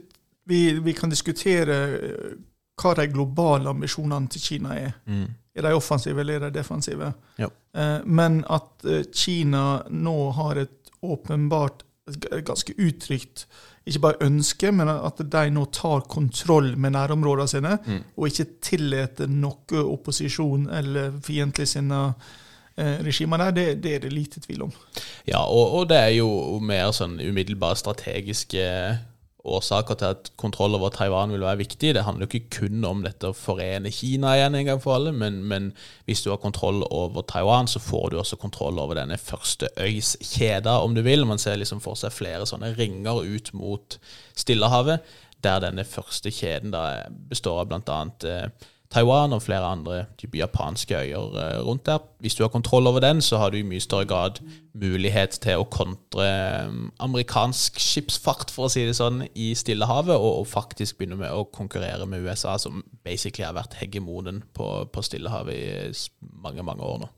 [0.49, 2.37] vi, vi, kan diskutere eh,
[2.79, 4.95] hva de globale ambisjonene til Kina er.
[5.11, 5.27] Mm.
[5.59, 7.11] Er de offensive, eller er de defensive?
[7.41, 7.51] Ja.
[7.77, 11.85] Eh, men at eh, Kina nå har et åpenbart,
[12.45, 13.47] ganske uttrykt
[13.89, 18.03] ikke bare ønske, men at de nå tar kontroll med nærområdene sine, Mm.
[18.17, 22.13] og ikke tillater noe opposisjon eller fiendtlig sinna
[22.77, 24.73] eh, regimer der, det, det er det lite tvil om.
[25.27, 28.67] Ja, og, og det er jo mer sånn umiddelbare strategiske
[29.47, 31.93] årsaker til at kontroll over Taiwan vil være viktig.
[31.95, 35.13] Det handler jo ikke kun om dette å forene Kina igjen en gang for alle,
[35.15, 35.71] men, men
[36.09, 40.17] hvis du har kontroll over Taiwan, så får du også kontroll over denne første øys
[40.35, 41.27] kjeda, om du vil.
[41.29, 43.99] Man ser liksom for seg flere sånne ringer ut mot
[44.39, 45.07] Stillehavet,
[45.47, 46.75] der denne første kjeden
[47.31, 51.99] består av blant annet eh, Taiwan og flere andre type japanske øyer eh, rundt der.
[52.21, 54.41] Hvis du har kontroll over den, så har du i mye større grad
[54.73, 56.71] mulighet til å kontre eh,
[57.05, 61.45] amerikansk skipsfart, for å si det sånn, i Stillehavet, og, og faktisk begynne med å
[61.53, 67.05] konkurrere med USA, som basically har vært hegemonen på, på Stillehavet i mange, mange år
[67.05, 67.13] nå.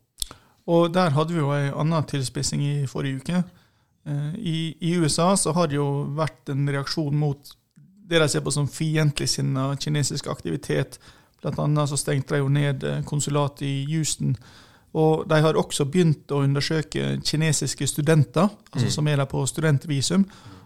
[0.71, 3.45] Og der hadde vi jo en annen tilspissing i forrige uke.
[4.11, 4.59] Eh, I,
[4.91, 7.55] I USA så har det jo vært en reaksjon mot
[8.11, 10.99] det de ser på som fiendtlig sinna kinesisk aktivitet.
[11.41, 14.35] Blant annet så stengte de jo ned eh, konsulatet i Houston.
[14.99, 20.25] Og de har også begynt å undersøke kinesiske studenter, altså som er der på studentvisum,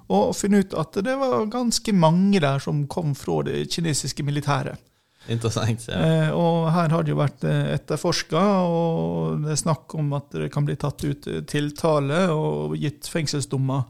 [0.08, 4.80] og funnet ut at det var ganske mange der som kom fra det kinesiske militæret.
[5.28, 5.86] Interessant.
[5.88, 6.00] Ja.
[6.00, 10.34] Eh, og her har det jo vært eh, etterforska, og det er snakk om at
[10.36, 13.86] det kan bli tatt ut eh, tiltale og gitt fengselsdommer.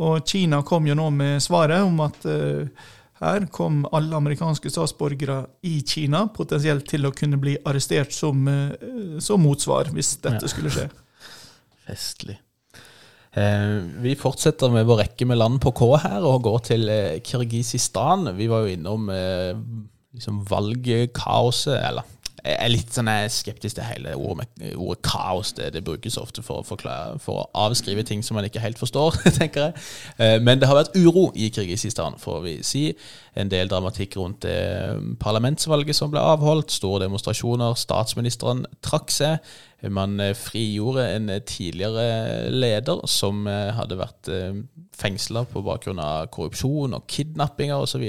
[0.00, 2.88] Og Kina kom jo nå med svaret om at eh,
[3.20, 9.18] her kom alle amerikanske statsborgere i Kina potensielt til å kunne bli arrestert som, eh,
[9.20, 10.48] som motsvar, hvis dette Ja.
[10.48, 10.86] skulle skje.
[11.86, 12.38] Festlig.
[13.36, 17.20] Eh, vi fortsetter med vår rekke med land på K her, og går til eh,
[17.20, 18.32] Kirgisistan.
[18.36, 19.52] Vi var jo innom eh,
[20.16, 22.02] liksom valgkaoset, eller
[22.44, 25.52] jeg er litt sånn eh, skeptisk til hele ordet, ordet kaos.
[25.56, 28.80] Det, det brukes ofte for å, forklare, for å avskrive ting som man ikke helt
[28.80, 29.86] forstår, tenker jeg.
[30.18, 32.84] Eh, men det har vært uro i Kirgisistan, får vi si.
[33.38, 34.58] En del dramatikk rundt det
[35.22, 36.72] parlamentsvalget som ble avholdt.
[36.74, 37.76] Store demonstrasjoner.
[37.78, 39.52] Statsministeren trakk seg.
[39.88, 44.28] Man eh, frigjorde en eh, tidligere leder som eh, hadde vært
[45.00, 48.04] fengsla på bakgrunn av korrupsjon og kidnappinger osv.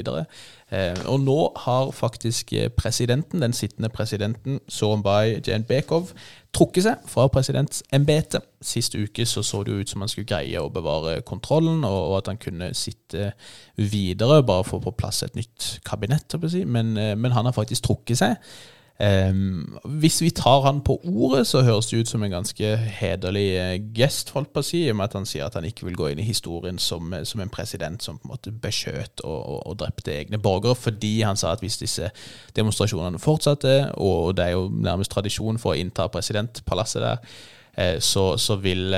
[0.71, 6.11] Eh, og nå har faktisk eh, presidenten, den sittende presidenten, Soronbay Jenbekov,
[6.55, 8.47] trukket seg fra presidentembetet.
[8.63, 12.17] Sist uke så, så det ut som han skulle greie å bevare kontrollen, og, og
[12.21, 13.31] at han kunne sitte
[13.75, 17.87] videre, bare få på plass et nytt kabinett, å men, eh, men han har faktisk
[17.87, 18.53] trukket seg.
[18.99, 22.67] Ehm, hvis vi tar han på ordet, så høres det ut som en ganske
[22.99, 25.65] hederlig eh, gest, holdt på å si, i og med at han sier at han
[25.65, 28.53] ikke vil gå inn i historien som, eh, som en president som på en måte
[28.53, 32.11] beskjøt og, og, og drepte egne borgere, fordi han sa at hvis disse
[32.57, 37.35] demonstrasjonene fortsatte, og det er jo nærmest tradisjon for å innta presidentpalasset der,
[37.81, 38.93] eh, så, så vil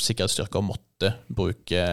[0.00, 1.84] sikkerhetsstyrker måtte bruke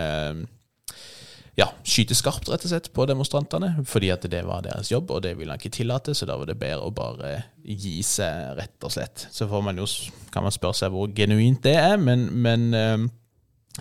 [1.60, 5.24] ja, skyte skarpt, rett og slett, på demonstrantene, fordi at det var deres jobb, og
[5.26, 8.88] det ville han ikke tillate, så da var det bedre å bare gi seg, rett
[8.88, 9.26] og slett.
[9.34, 9.88] Så man jo,
[10.32, 13.10] kan man spørre seg hvor genuint det er, men, men eh,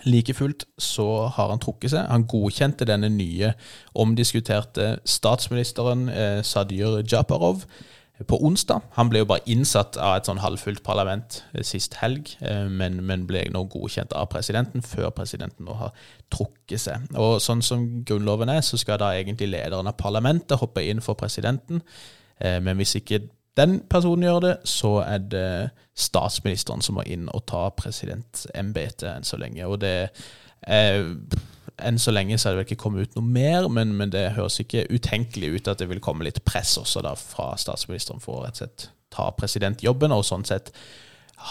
[0.07, 2.11] like fullt så har han trukket seg.
[2.11, 3.53] Han godkjente denne nye,
[4.03, 7.65] omdiskuterte statsministeren, eh, Sadyr Japarov,
[8.27, 8.85] på onsdag.
[8.97, 13.01] Han ble jo bare innsatt av et sånn halvfullt parlament eh, sist helg, eh, men,
[13.07, 15.93] men ble nå godkjent av presidenten før presidenten nå har
[16.33, 17.11] trukket seg.
[17.17, 21.19] Og sånn som grunnloven er, så skal da egentlig lederen av parlamentet hoppe inn for
[21.19, 21.81] presidenten,
[22.41, 23.19] Eh, men hvis ikke
[23.57, 29.27] den personen gjør det, så er det statsministeren som må inn og ta presidentembetet enn
[29.27, 29.67] så lenge.
[29.67, 30.09] Og det
[30.61, 31.03] er
[31.79, 34.33] enn så lenge så er det vel ikke kommet ut noe mer, men, men det
[34.37, 38.39] høres ikke utenkelig ut at det vil komme litt press også da fra statsministeren for
[38.39, 40.71] å rett og slett ta presidentjobben, og sånn sett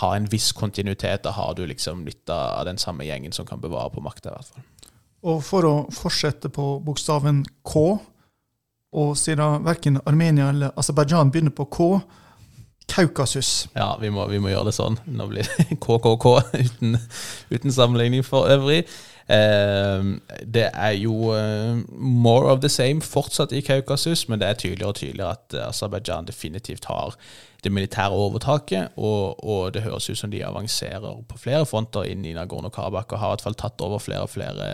[0.00, 1.24] ha en viss kontinuitet.
[1.26, 4.36] Da har du liksom litt av den samme gjengen som kan bevare på makta, i
[4.38, 4.66] hvert fall.
[5.30, 7.84] Og for å fortsette på bokstaven K,
[8.90, 11.90] og siden verken Armenia eller Aserbajdsjan begynner på K,
[12.90, 13.68] Kaukasus.
[13.76, 14.96] Ja, vi må, vi må gjøre det sånn.
[15.06, 16.96] Nå blir det KKK uten,
[17.52, 18.82] uten sammenligning for øvrig.
[19.30, 20.06] Eh,
[20.54, 24.88] det er jo eh, more of the same fortsatt i Kaukasus, men det er tydeligere
[24.88, 27.14] og tydeligere at eh, Aserbajdsjan definitivt har
[27.64, 32.24] det militære overtaket, og, og det høres ut som de avanserer på flere fronter inn
[32.24, 34.70] i Nagorno-Karabakh og har i hvert fall tatt over flere og flere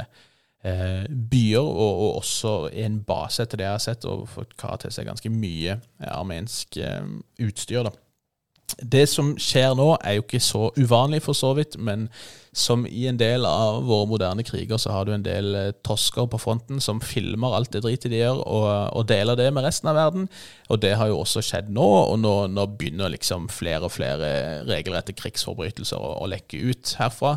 [0.65, 4.95] eh, byer, og, og også en base etter det jeg har sett, og fått karakter
[4.95, 7.03] seg ganske mye eh, armensk eh,
[7.45, 7.87] utstyr.
[7.91, 7.95] da.
[8.83, 11.79] Det som skjer nå, er jo ikke så uvanlig, for så vidt.
[11.79, 12.09] Men
[12.57, 16.29] som i en del av våre moderne kriger, så har du en del eh, tosker
[16.33, 19.91] på fronten som filmer alt det dritet de gjør, og, og, deler det med resten
[19.93, 20.29] av verden.
[20.73, 24.63] Og det har jo også skjedd nå, og nå, nå begynner liksom flere og flere
[24.69, 27.37] regelrette krigsforbrytelser å, å lekke ut herfra.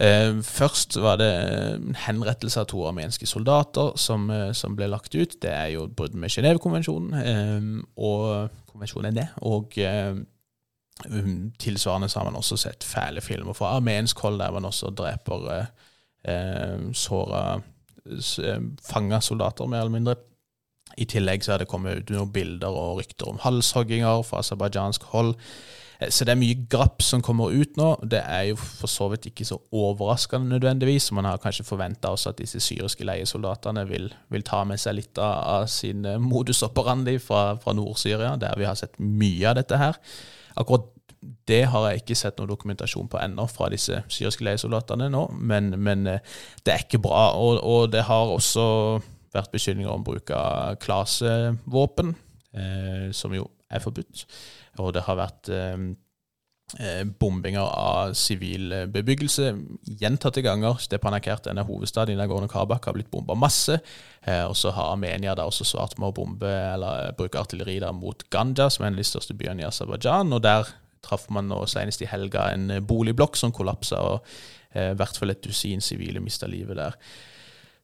[0.00, 1.32] Eh, først var det
[2.06, 5.36] henrettelse av to armenske soldater som, eh, som, ble lagt ut.
[5.42, 7.14] Det er jo brudd med Genévekonvensjonen.
[7.20, 9.28] Eh, og konvensjonen er det.
[9.42, 9.76] Og
[11.12, 14.90] um, tilsvarende så har man også sett fæle filmer fra armensk hold, der man også
[14.90, 15.66] dreper
[16.94, 17.60] såra
[18.86, 20.14] fanga soldater, mer eller mindre.
[20.96, 25.02] I tillegg så har det kommet ut noen bilder og rykter om halshogginger fra aserbajdsjansk
[25.10, 25.34] hold.
[26.02, 27.94] Eh, så det er mye grapp som kommer ut nå.
[28.02, 31.10] Det er jo for så vidt ikke så overraskende nødvendigvis.
[31.12, 35.20] Man har kanskje forventa også at disse syriske leiesoldatene vil, vil, ta med seg litt
[35.22, 39.60] av, av sin eh, modus operandi fra, fra Nord-Syria, der vi har sett mye av
[39.60, 40.00] dette her.
[40.58, 40.90] Akkurat
[41.46, 45.70] det har jeg ikke sett noen dokumentasjon på ennå fra disse syriske leiesoldatene nå, men,
[45.78, 47.28] men, eh, det er ikke bra.
[47.38, 48.64] Og, og, det har også
[49.32, 52.16] vært beskyldninger om bruk av klasevåpen,
[52.58, 54.26] eh, som jo er forbudt
[54.80, 55.82] og det har vært eh,
[56.80, 59.50] eh, bombinger av sivil bebyggelse
[60.00, 60.78] gjentatte ganger.
[60.80, 63.80] Stepanakert, denne hovedstaden i Nagorno-Karabakh, har blitt bomba masse.
[64.22, 67.92] Eh, og så har Armenia da også svart med å bombe eller bruke artilleri da
[67.96, 70.32] mot Ganja, som er en av de største byene i Aserbajdsjan.
[70.32, 74.34] Og der traff man nå senest i helga en boligblokk som kollapsa, og
[74.72, 76.94] i hvert fall et dusin sivile mista livet der.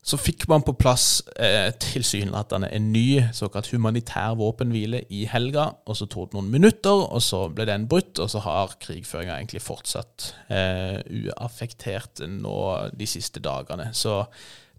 [0.09, 5.67] Så fikk man på plass eh, tilsynelatende en ny såkalt humanitær våpenhvile i helga.
[5.85, 9.37] og Så tok det noen minutter, og så ble den brutt, og så har krigføringa
[9.37, 12.57] egentlig fortsatt eh, uaffektert nå
[12.97, 13.91] de siste dagene.
[13.93, 14.23] Så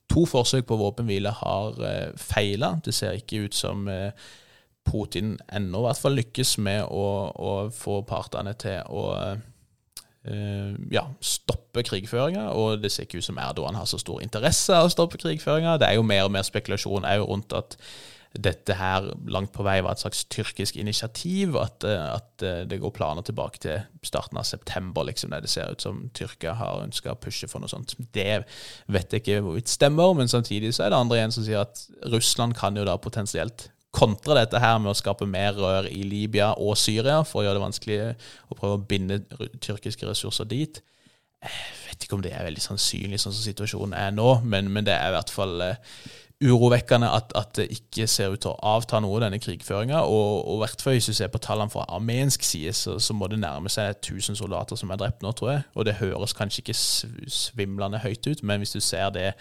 [0.10, 2.74] to forsøk på våpenhvile har eh, feila.
[2.86, 4.10] Det ser ikke ut som eh,
[4.90, 9.46] Putin ennå i hvert fall lykkes med å, å få partene til å eh,
[10.92, 14.90] ja, stoppe krigføringa, og det ser ikke ut som Erdogan har så stor interesse av
[14.90, 15.78] å stoppe krigføringa.
[15.80, 17.78] Det er jo mer og mer spekulasjon rundt at
[18.38, 22.78] dette her langt på vei var et slags tyrkisk initiativ, at, eh, at eh, det
[22.82, 26.84] går planer tilbake til starten av september, liksom, der det ser ut som Tyrkia har
[26.84, 27.96] ønska å pushe for noe sånt.
[28.14, 28.44] Det
[28.86, 31.82] vet jeg ikke hvorvidt stemmer, men samtidig så er det andre igjen som sier at
[32.14, 36.52] Russland kan jo da potensielt kontre dette her med å skape mer rør i Libya
[36.62, 38.00] og Syria for å gjøre det vanskelig
[38.50, 39.22] å prøve å binde
[39.64, 40.82] tyrkiske ressurser dit.
[41.40, 44.86] Jeg vet ikke om det er veldig sannsynlig sånn som situasjonen er nå, men, men
[44.86, 45.80] det er i hvert fall eh,
[46.44, 50.06] urovekkende at, at, det ikke ser ut til å avta noe, denne krigføringa.
[50.08, 53.28] Og, i hvert fall hvis du ser på tallene fra armensk side, så, så, må
[53.28, 55.66] det nærme seg 1000 soldater som er drept nå, tror jeg.
[55.76, 59.34] Og det høres kanskje ikke svimlende høyt ut, men hvis du ser det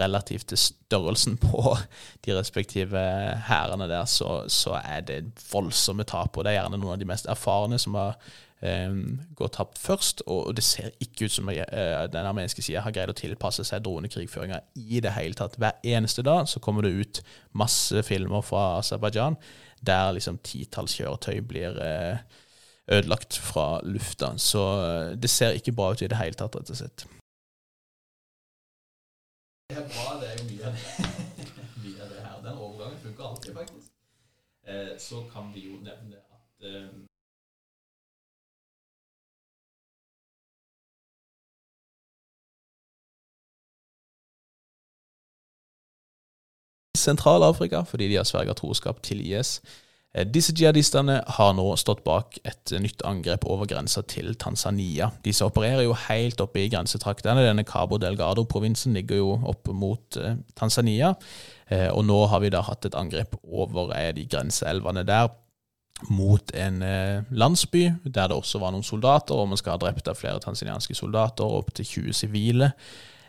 [0.00, 1.76] relativt til størrelsen på
[2.24, 3.04] de respektive
[3.50, 5.20] hærene der, så, så er det
[5.52, 6.36] voldsomme tap.
[6.36, 8.16] Og det er gjerne noen av de mest erfarne som har
[8.60, 13.12] går tapt først, og det ser ikke ut som eh, den armenske sida har greid
[13.12, 15.58] å tilpasse seg dronekrigføringa i det hele tatt.
[15.60, 19.36] Hver eneste dag så kommer det ut masse filmer fra Aserbajdsjan
[19.86, 22.22] der liksom titalls kjøretøy blir eh,
[22.88, 24.32] ødelagt fra lufta.
[24.40, 27.04] Så eh, det ser ikke bra ut i det hele tatt, rett og slett.
[29.68, 31.10] Det er bra, det er jo mye av det,
[31.84, 32.40] mye av det her.
[32.46, 33.92] Den overgangen funker alltid, faktisk.
[34.98, 36.64] så kan vi jo nevne at
[46.98, 49.60] Sentral-Afrika fordi de har sverget troskap til IS.
[50.16, 55.10] Eh, disse jihadistene har nå stått bak et nytt angrep over grensa til Tanzania.
[55.24, 57.44] Disse opererer jo helt oppe i grensetraktene.
[57.44, 61.14] Denne Cabo Delgado-provinsen ligger jo opp mot eh, Tanzania.
[61.68, 65.28] Eh, og nå har vi da hatt et angrep over de grenseelvene der
[66.12, 66.82] mot en
[67.32, 70.92] landsby der det også var noen soldater, og man skal ha drept av flere tanzanianske
[70.92, 72.68] soldater, opptil 20 sivile.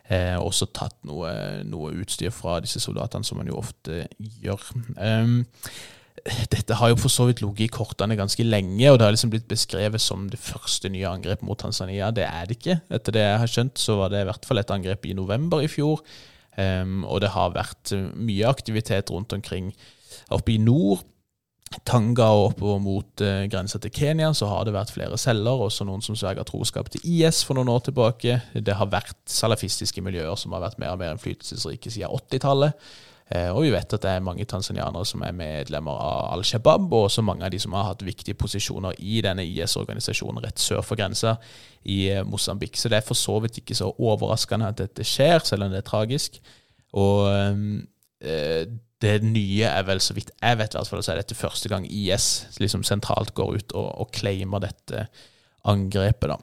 [0.07, 1.29] Eh, også tatt noe,
[1.67, 4.63] noe, utstyr fra disse soldatene, som man jo ofte gjør.
[4.95, 5.41] Um,
[6.53, 9.33] dette har jo for så vidt ligget i kortene ganske lenge, og det har liksom
[9.33, 12.13] blitt beskrevet som det første nye angrepet mot Tanzania.
[12.15, 12.79] Det er det ikke.
[12.87, 15.63] Etter det jeg har skjønt, så var det i hvert fall et angrep i november
[15.63, 16.03] i fjor.
[16.57, 19.73] Um, og det har vært mye aktivitet rundt omkring
[20.33, 21.03] oppe i nord
[21.87, 25.87] Tanga og oppover mot eh, grensa til Kenya, så har det vært flere celler, også
[25.87, 28.39] noen som sverger troskap til IS for noen år tilbake.
[28.55, 32.87] Det har vært salafistiske miljøer som har vært mer og mer innflytelsesrike siden 80-tallet.
[33.27, 36.87] Eh, og vi vet at det er mange tanzanianere som er medlemmer av Al Shabaab,
[36.87, 40.79] og også mange av de som har hatt viktige posisjoner i denne IS-organisasjonen rett sør
[40.85, 41.35] for grensa
[41.83, 42.79] i eh, Mosambik.
[42.79, 45.83] Så det er for så vidt ikke så overraskende at dette skjer, selv om det
[45.83, 46.39] er tragisk.
[46.95, 47.81] Og um,
[49.01, 51.85] det nye er vel, så vidt jeg vet, hvert fall, så er dette første gang
[51.85, 55.07] IS liksom sentralt går ut og, og claimer dette
[55.67, 56.31] angrepet.
[56.33, 56.37] da.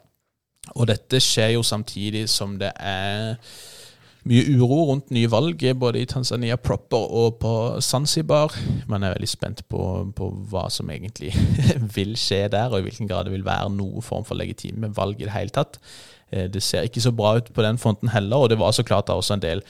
[0.75, 3.35] Og dette skjer jo samtidig som det er
[4.25, 7.51] mye uro rundt nye valg, både i Tanzania proper og på
[7.85, 8.55] Zanzibar.
[8.89, 9.81] Man er veldig spent på,
[10.17, 11.35] på hva som egentlig
[11.97, 15.21] vil skje der, og i hvilken grad det vil være noen form for legitime valg
[15.21, 15.77] i det hele tatt.
[16.31, 18.83] Eh, det ser ikke så bra ut på den fronten heller, og det var så
[18.87, 19.61] klart da også en del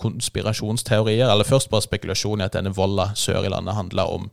[0.00, 4.28] konspirasjonsteorier, eller først bare spekulasjon i at denne volda sør i landet handla om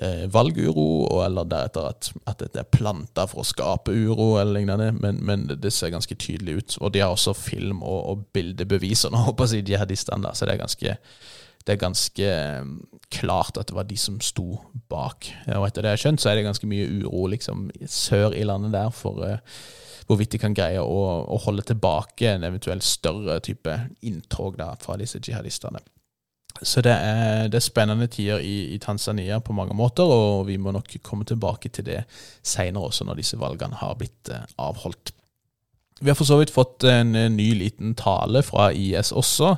[0.00, 4.60] eh, valguro, og, eller deretter at, at dette er planta for å skape uro, eller
[4.60, 6.78] lignende, men, men, det ser ganske tydelig ut.
[6.80, 10.56] Og de har også film- og, og bildebeviser nå, håper jeg, jihadistene, da, så det
[10.56, 10.98] er ganske
[11.66, 12.68] det er ganske eh,
[13.12, 14.54] klart at det var de som sto
[14.88, 15.28] bak.
[15.58, 18.46] Og etter det jeg har skjønt, så er det ganske mye uro liksom sør i
[18.48, 19.60] landet der for uh,
[20.10, 24.98] hvorvidt de kan greie å, å, holde tilbake en eventuell større type inntog da, fra
[24.98, 25.82] disse jihadistene.
[26.60, 30.58] Så det er, det er spennende tider i, i, Tanzania på mange måter, og vi
[30.60, 32.02] må nok komme tilbake til det
[32.42, 35.14] seinere også, når disse valgene har blitt eh, avholdt.
[36.00, 39.54] Vi har for så vidt fått en, ny liten tale fra IS også.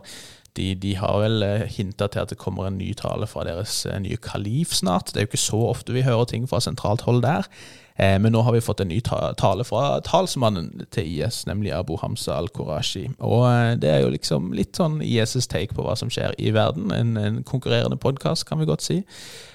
[0.59, 3.87] De, de har vel eh, hinta til at det kommer en ny tale fra deres
[3.89, 5.15] eh, nye kalif snart.
[5.15, 7.49] Det er jo ikke så ofte vi hører ting fra sentralt hold der.
[8.03, 11.95] Eh, men nå har vi fått en ny tale fra talsmannen til IS, nemlig Abu
[12.01, 13.07] Hamza al-Qurashi.
[13.21, 16.53] Og eh, det er jo liksom litt sånn IS' take på hva som skjer i
[16.55, 16.91] verden.
[16.97, 19.03] En, en konkurrerende podkast, kan vi godt si.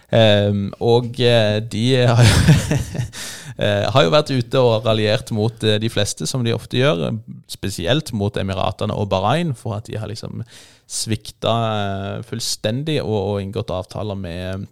[0.07, 2.35] Um, og eh, de har jo,
[3.91, 7.09] har jo, vært ute og raljert mot de fleste, som de ofte gjør.
[7.51, 10.45] Spesielt mot Emiratene og Bahrain, for at de har liksom
[10.87, 11.57] svikta
[12.23, 14.67] fullstendig og, og inngått avtaler med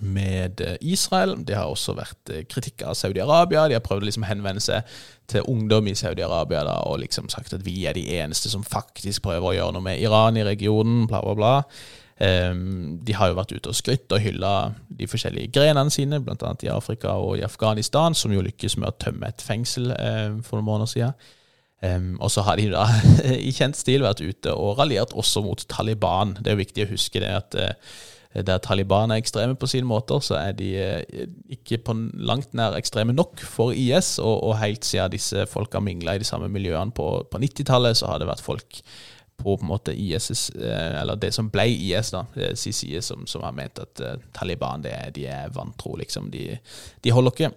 [0.00, 1.34] med eh, Israel.
[1.46, 3.66] Det har også vært eh, kritikk av Saudi-Arabia.
[3.68, 4.86] De har prøvd å liksom henvende seg
[5.30, 9.48] til ungdom i Saudi-Arabia og liksom sagt at vi er de eneste som faktisk prøver
[9.48, 11.56] å gjøre noe med Iran i regionen, bla, bla, bla.
[12.20, 16.50] Um, de har jo vært ute og skrytt og hylla de forskjellige grenene sine, bl.a.
[16.60, 20.60] i Afrika og i Afghanistan, som jo lykkes med å tømme et fengsel um, for
[20.60, 21.30] noen måneder siden.
[21.80, 22.84] Um, og så har de da
[23.48, 26.36] i kjent stil vært ute og raljert også mot Taliban.
[26.36, 27.94] Det er jo viktig å huske det at uh,
[28.34, 32.76] der Taliban er ekstreme på sine måter, så er de eh, ikke på langt nær
[32.78, 34.18] ekstreme nok for IS.
[34.22, 38.12] Og, og helt siden disse folka mingla i de samme miljøene på, på 90-tallet, så
[38.12, 38.86] har det vært folk på
[39.40, 43.54] på en måte IS, eh, eller det som ble IS, da, side, som, som, har
[43.56, 44.02] ment at
[44.36, 46.28] Taliban det, de er vantro, liksom.
[46.30, 46.58] De,
[47.00, 47.50] de holder ikke.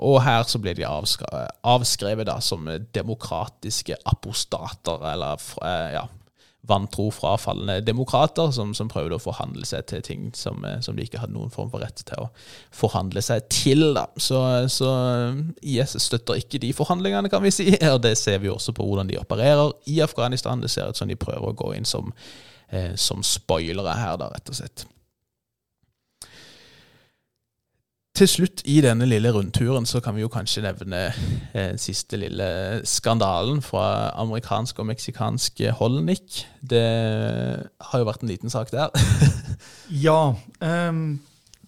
[0.00, 5.44] Og her så ble de avskrevet, avskrevet da som demokratiske apostater, eller
[5.92, 6.06] ja,
[6.68, 11.06] vantro frafalne demokrater som, som, prøvde å forhandle seg til ting som, eh, som, de
[11.06, 12.28] ikke hadde noen form for rett til å
[12.76, 13.96] forhandle seg til.
[14.20, 14.42] Så,
[14.72, 14.90] så
[15.64, 17.70] IS støtter ikke de forhandlingene, kan vi si.
[17.94, 20.60] Og det ser vi også på hvordan de opererer i Afghanistan.
[20.60, 22.12] Det ser ut som de prøver å gå inn som,
[22.68, 24.86] eh, som spoilere her, da, rett og slett.
[28.20, 31.06] Til slutt i denne lille rundturen så kan vi jo kanskje nevne
[31.54, 32.48] den siste lille
[32.84, 36.42] skandalen fra amerikansk og meksikansk Holnick.
[36.60, 36.84] Det
[37.80, 38.92] har jo vært en liten sak der.
[40.06, 40.34] ja.
[40.60, 41.16] Um,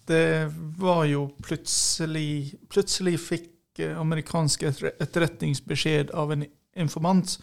[0.05, 6.45] det var jo plutselig Plutselig fikk eh, amerikansk etterretningsbeskjed av en
[6.77, 7.37] informant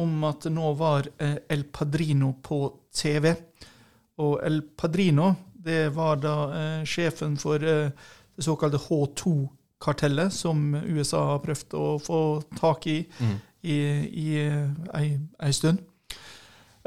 [0.00, 3.30] om at det nå var eh, El Padrino på TV.
[4.26, 8.10] Og El Padrino, det var da eh, sjefen for eh,
[8.40, 12.20] det såkalte H2-kartellet, som USA har prøvd å få
[12.56, 13.36] tak i mm.
[13.68, 13.78] i,
[14.08, 14.28] i
[14.96, 15.82] ei, stund.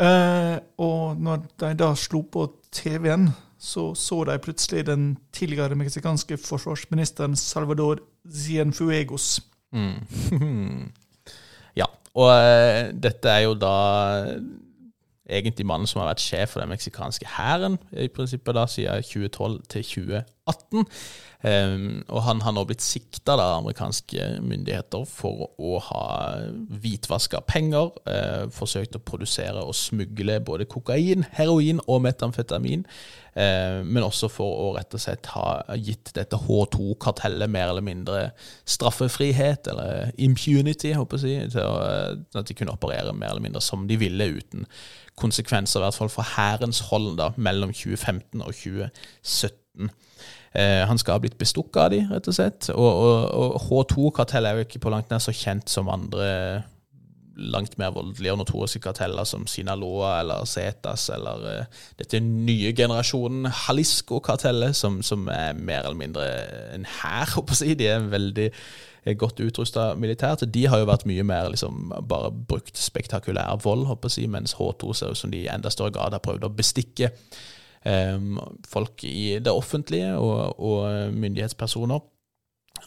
[0.01, 3.29] Eh, og når de da slo på TV-en,
[3.61, 9.41] så så de plutselig den tidligere meksikanske forsvarsministeren Salvador Zienfuegos.
[9.71, 10.89] Mm.
[11.79, 13.77] ja, og uh, dette er jo da
[15.29, 19.61] egentlig mannen som har vært sjef for den meksikanske hæren i prinsippet da, siden 2012
[19.71, 19.85] til
[20.47, 20.85] 2018.
[21.45, 26.05] Um, og han har nå blitt sikta av amerikanske myndigheter for å ha
[26.83, 32.85] hvitvaska penger, uh, forsøkt å produsere og smugle både kokain, heroin og metamfetamin,
[33.35, 38.21] uh, men også for å rett og slett ha gitt dette H2-kartellet mer eller mindre
[38.63, 43.99] straffefrihet, eller impunity, håper jeg, til at de kunne operere mer eller mindre som de
[43.99, 44.63] ville, uten
[45.19, 49.59] konsekvenser, i hvert fall for hærens hold da, mellom 2015 og 2017.
[50.53, 52.69] Eh, han skal ha blitt bestukket av de, rett og slett.
[52.75, 56.29] Og, og, og H2-kartellet er jo ikke på langt nær så kjent som andre
[57.33, 63.47] langt mer voldelige og notoriske karteller som Sinaloa eller Zetas eller uh, dette nye generasjonen
[63.49, 66.27] Jalisco-kartellet, som, som, er mer eller mindre
[66.75, 67.77] en hær, håper jeg å si.
[67.79, 68.47] De er veldig
[69.19, 70.45] godt utrusta militært.
[70.53, 74.29] De har jo vært mye mer liksom, bare brukt spektakulær vold, håper jeg å si,
[74.37, 77.11] mens H2 ser ut som de i enda større grad har prøvd å bestikke
[78.69, 81.99] folk i det offentlige og, og myndighetspersoner.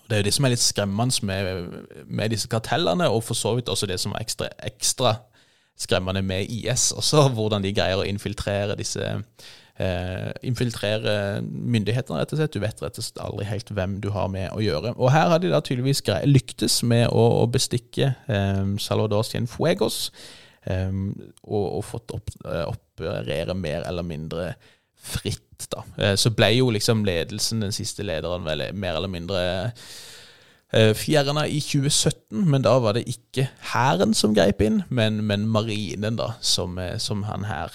[0.07, 1.77] Det er jo det som er litt skremmende med,
[2.07, 5.17] med, disse kartellene, og for så vidt også det som er ekstra, ekstra
[5.79, 6.93] skremmende med IS.
[6.97, 12.55] Også hvordan de greier å infiltrere disse eh, Infiltrere myndighetene, rett og slett.
[12.55, 14.95] Du vet rett og slett aldri helt hvem du har med å gjøre.
[14.97, 20.01] Og her har de da tydeligvis grei, lyktes med å, å bestikke eh, Salvador Cienfuegos,
[20.71, 21.03] eh,
[21.43, 24.55] og, og, fått opp, eh, operere mer eller mindre
[24.97, 25.85] fritt da.
[25.97, 29.43] Eh, så ble jo liksom ledelsen, den siste lederen, vel mer eller mindre
[30.73, 35.49] eh, fjerna i 2017, men da var det ikke hæren som greip inn, men, men
[35.49, 37.75] marinen, da, som, eh, som, han her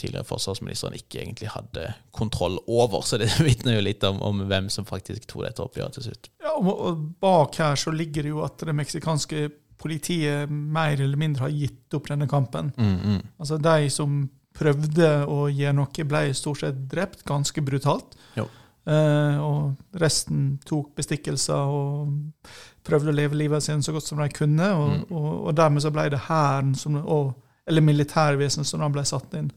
[0.00, 3.02] tidligere forsvarsministeren ikke egentlig hadde kontroll over.
[3.04, 6.30] Så det vitner jo litt om, om, hvem som faktisk tok dette oppgjøret til slutt.
[6.40, 9.50] Ja, og Bak her så ligger det jo at det meksikanske
[9.80, 12.68] politiet mer eller mindre har gitt opp denne kampen.
[12.76, 13.20] Mm, mm.
[13.40, 14.22] Altså De som
[14.56, 18.18] prøvde å gjøre noe, ble stort sett drept, ganske brutalt.
[18.88, 22.48] Eh, og resten tok bestikkelser og
[22.86, 24.70] prøvde å leve livet sitt så godt som de kunne.
[24.74, 25.08] Og, mm.
[25.12, 26.74] og, og dermed så ble det hæren,
[27.68, 29.50] eller militærvesenet, som da ble satt inn.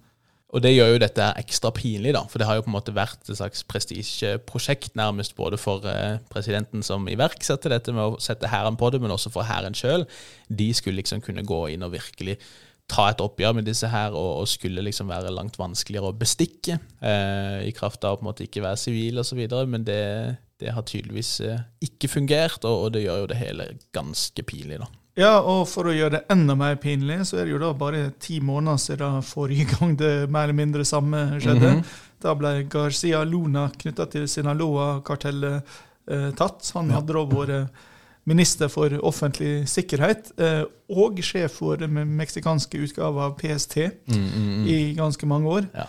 [0.53, 2.93] Og det gjør jo dette ekstra pinlig, da, for det har jo på en måte
[2.93, 8.51] vært et slags prestisjeprosjekt nærmest både for eh, presidenten som iverksatte dette med å sette
[8.51, 10.05] hæren på det, men også for hæren sjøl.
[10.53, 12.37] De skulle liksom kunne gå inn og virkelig
[12.93, 16.79] ta et oppgjør med disse her, og, og skulle liksom være langt vanskeligere å bestikke,
[17.01, 20.01] eh, i kraft av å på en måte ikke være sivil osv., men det,
[20.61, 24.81] det, har tydeligvis eh, ikke fungert, og, og, det gjør jo det hele ganske pinlig,
[24.83, 24.89] da.
[25.19, 28.07] Ja, og for å gjøre det enda mer pinlig, så er det jo da bare
[28.21, 31.69] ti måneder siden forrige gang det mer eller mindre samme skjedde.
[31.69, 31.99] Mm -hmm.
[32.23, 35.61] Da ble Garcia Luna knytta til Sinaloa-kartellet
[36.07, 36.71] eh, tatt.
[36.73, 37.69] Han hadde da vært
[38.29, 40.61] minister for offentlig sikkerhet eh,
[40.93, 44.67] og sjef for den meksikanske utgava av PST mm, mm, mm.
[44.71, 45.67] i ganske mange år.
[45.73, 45.87] Ja,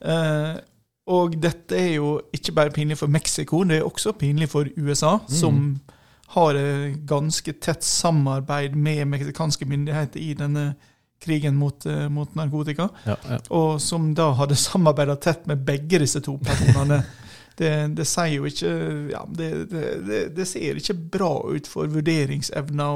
[0.00, 0.54] eh,
[1.12, 5.18] og dette er jo ikke bare pinlig for Mexico, det er også pinlig for USA,
[5.20, 5.34] mm.
[5.36, 5.60] som
[6.34, 6.56] har
[7.06, 10.72] ganske tett samarbeid med meksikanske myndigheter i denne
[11.24, 12.88] krigen mot, uh, mot narkotika.
[13.04, 13.38] Ja, ja.
[13.54, 17.02] Og som da hadde samarbeida tett med begge disse to personene
[17.58, 18.70] det, det, sier jo ikke
[19.12, 22.88] ja, det, det, det, ser ikke bra ut for vurderingsevna.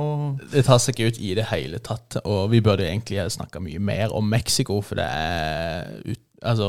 [0.50, 2.18] Det tar seg ikke ut i det hele tatt.
[2.24, 6.68] Og vi burde egentlig snakka mye mer om Mexico, for det er ut, Altså,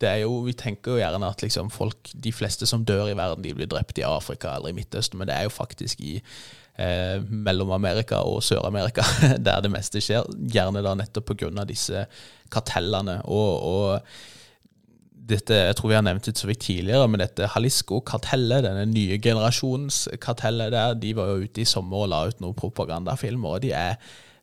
[0.00, 3.16] det er jo, Vi tenker jo gjerne at liksom folk, de fleste som dør i
[3.16, 6.18] verden, de blir drept i Afrika eller i Midtøsten, men det er jo faktisk i
[6.20, 9.06] eh, Mellom-Amerika og Sør-Amerika
[9.46, 10.28] der det meste skjer.
[10.52, 11.64] Gjerne da nettopp pga.
[11.68, 12.06] disse
[12.52, 13.22] kartellene.
[13.24, 14.33] og, og
[15.28, 19.18] dette, jeg tror vi har nevnt det så vidt tidligere, men dette Halisco-kartellet, denne nye
[19.22, 23.72] generasjonskartellet der, de var jo ute i sommer og la ut noen propagandafilmer, og de
[23.76, 23.96] er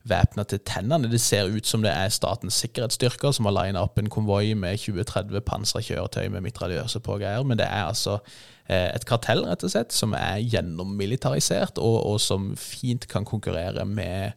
[0.10, 1.12] væpna til tennene.
[1.12, 4.82] Det ser ut som det er Statens sikkerhetsstyrker som har lina opp en konvoi med
[4.82, 8.18] 20-30 pansra kjøretøy med mitraljøse på greier, men det er altså
[8.66, 13.86] eh, et kartell, rett og slett, som er gjennommilitarisert, og, og som fint kan konkurrere
[13.86, 14.34] med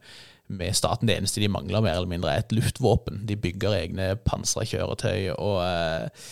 [0.56, 1.08] med staten.
[1.08, 3.24] Det eneste de mangler, mer eller mindre, er et luftvåpen.
[3.28, 6.26] De bygger egne pansra kjøretøy, og eh,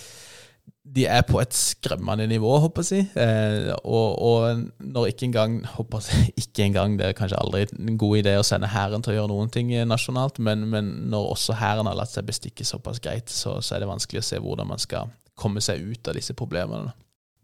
[0.82, 3.06] de er på et skremmende nivå, håper jeg.
[3.14, 7.98] Eh, og, og, når ikke engang håper jeg, ikke engang, Det er kanskje aldri en
[7.98, 11.58] god idé å sende hæren til å gjøre noen ting nasjonalt, men, men når også
[11.60, 14.72] hæren har latt seg bestikke såpass greit, så, så, er det vanskelig å se hvordan
[14.74, 16.92] man skal komme seg ut av disse problemene.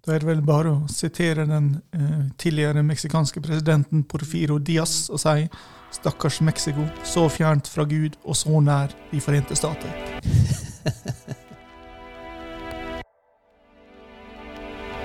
[0.08, 5.20] Da er det vel bare å sitere den eh, tidligere meksikanske presidenten Porfiro Diaz og
[5.20, 5.44] si
[5.92, 9.92] Stakkars Mexico, så fjernt fra Gud og så nær De forente stater.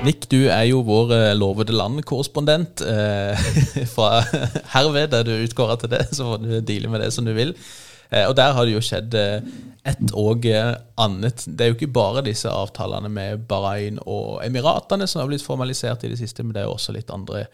[0.08, 1.76] Nick, du er jo vår eh, lovede.
[1.76, 3.36] Eh,
[3.96, 4.24] fra
[4.72, 7.52] herved er du utkåra til det, så får du deale med det som du vil.
[8.10, 9.54] Eh, og der har det jo skjedd eh,
[9.90, 11.46] et og eh, annet.
[11.48, 16.06] Det er jo ikke bare disse avtalene med Bahrain og Emiratene som har blitt formalisert
[16.06, 17.48] i det siste, men det er jo også litt andre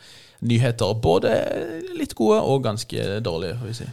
[0.46, 0.94] nyheter.
[1.04, 1.34] Både
[1.98, 3.90] litt gode og ganske dårlige, får vi si.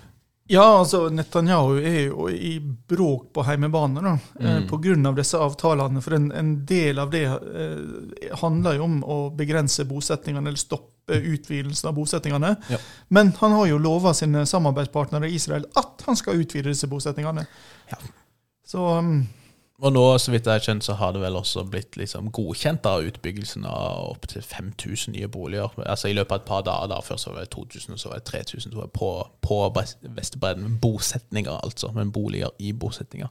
[0.49, 4.69] Ja, altså Netanyahu er jo i bråk på hjemmebane da, eh, mm.
[4.71, 5.13] pga.
[5.17, 6.03] disse avtalene.
[6.03, 11.19] For en, en del av det eh, handler jo om å begrense bosetningene, eller stoppe
[11.19, 12.55] utvidelsen av bosetningene.
[12.71, 12.79] Ja.
[13.09, 17.47] Men han har jo lova sine samarbeidspartnere i Israel at han skal utvide disse bosetningene.
[17.91, 17.99] Ja.
[18.67, 19.27] Så um,
[19.77, 22.87] Og nå, så vidt jeg har skjønt, så har det vel også blitt liksom godkjent
[22.89, 25.74] av utbyggelsen av opptil 5000 nye boliger.
[25.85, 26.89] Altså I løpet av et par dager.
[26.95, 29.11] da, Først var det 2000, så var det 3000 så var det på,
[29.45, 29.59] på
[30.16, 30.79] Vestbredden.
[30.81, 31.91] Bosetninger, altså.
[31.93, 33.29] Men boliger i bosetninger.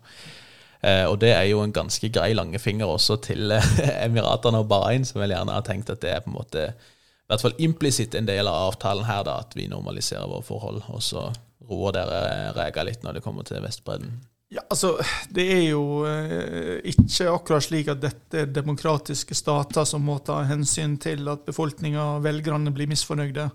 [0.85, 5.05] Eh, og det er jo en ganske grei langefinger også til eh, Emiratene og Bahrain,
[5.05, 8.13] som vel gjerne har tenkt at det er på en måte i hvert fall implisitt
[8.13, 10.83] en del av avtalen her, da, at vi normaliserer våre forhold.
[10.93, 11.25] Og så
[11.65, 14.19] roer dere rega litt når det kommer til Vestbredden.
[14.53, 14.97] Ja, altså,
[15.29, 20.43] Det er jo eh, ikke akkurat slik at dette er demokratiske stater som må ta
[20.45, 23.49] hensyn til at befolkninga, velgerne, blir misfornøyde.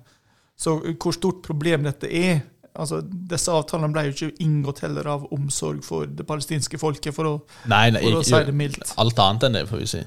[0.60, 2.40] Så hvor stort problem dette er
[2.80, 7.26] altså Disse avtalene ble jo ikke inngått heller av omsorg for det palestinske folket, for
[7.26, 7.32] å,
[7.70, 8.92] nei, nei, for å si det mildt.
[9.02, 10.02] Alt annet enn det, får vi si.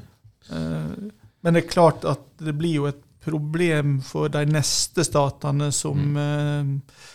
[0.47, 0.93] Eh,
[1.43, 5.99] men det er klart at det blir jo et problem for de neste statene som
[6.15, 6.17] mm.
[6.19, 7.11] uh,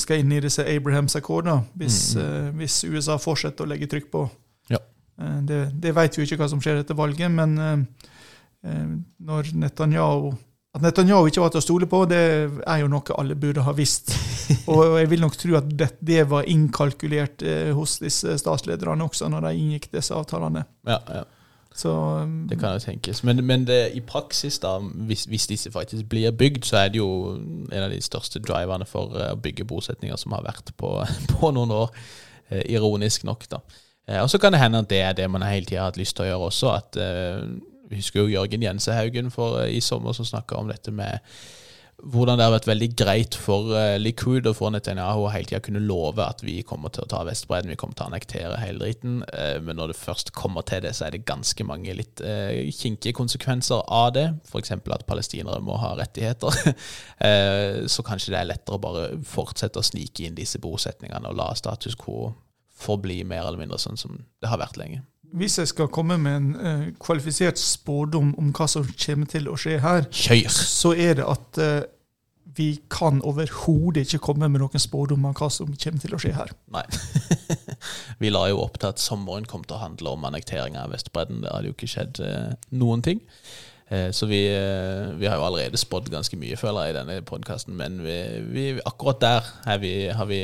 [0.00, 2.54] skal inn i disse Abrahams-akkordene, hvis, mm.
[2.56, 4.22] hvis, USA fortsetter å legge trykk på.
[4.72, 4.80] Ja.
[5.20, 7.58] Uh, det, det vet vi ikke hva som skjer etter valget, men
[9.22, 10.32] når Netanyahu
[10.76, 12.18] at Netanyahu ikke var til å stole på, det
[12.58, 14.10] er jo noe alle burde ha visst.
[14.72, 17.44] Og jeg vil nok tro at det, det var innkalkulert
[17.76, 20.66] hos disse statslederne også, når de inngikk disse avtalene.
[20.84, 21.22] Ja, ja.
[21.76, 23.20] Så, um, det kan jo tenkes.
[23.24, 27.02] Men, men det, i praksis, da, hvis, hvis, disse faktisk blir bygd, så er det
[27.02, 30.94] jo en av de største driverne for eh, å bygge bosetninger som har vært på,
[31.34, 31.92] på noen år.
[32.48, 33.60] Eh, ironisk nok, da.
[34.08, 36.00] Eh, og så kan det hende at det er det man hele tida har hatt
[36.00, 36.72] lyst til å gjøre også.
[36.72, 37.00] at
[37.90, 41.20] Vi husker jo Jørgen Jensehaugen for, i sommer som snakka om dette med
[42.04, 45.62] hvordan det har vært veldig greit for uh, Likud og for Netanyahu å hele tida
[45.64, 48.82] kunne love at vi kommer til å ta Vestbredden, vi kommer til å annektere hele
[48.84, 49.22] driten.
[49.32, 52.68] Uh, men når det først kommer til det, så er det ganske mange litt uh,
[52.68, 54.26] kinkige konsekvenser av det.
[54.44, 54.74] F.eks.
[54.76, 56.52] at palestinere må ha rettigheter.
[57.92, 61.48] så kanskje det er lettere å bare fortsette å snike inn disse bosetningene og la
[61.56, 62.30] status quo
[62.76, 65.00] forbli mer eller mindre sånn som det har vært lenge.
[65.36, 69.58] Hvis jeg skal komme med en uh, kvalifisert spådom om hva som kommer til å
[69.60, 70.48] skje her, Kjøyr.
[70.48, 71.82] så er det at uh,
[72.56, 76.32] vi kan overhodet ikke komme med noen spådom om hva som kommer til å skje
[76.38, 76.54] her.
[76.72, 76.86] Nei.
[78.22, 81.44] vi la jo opp til at sommeren kom til å handle om annektering av Vestbredden.
[81.44, 83.24] Det hadde jo ikke skjedd uh, noen ting.
[83.86, 87.76] Så vi, vi, har jo allerede spådd ganske mye, føler jeg, i denne podkasten.
[87.78, 88.16] Men vi,
[88.50, 90.40] vi, akkurat der vi, har vi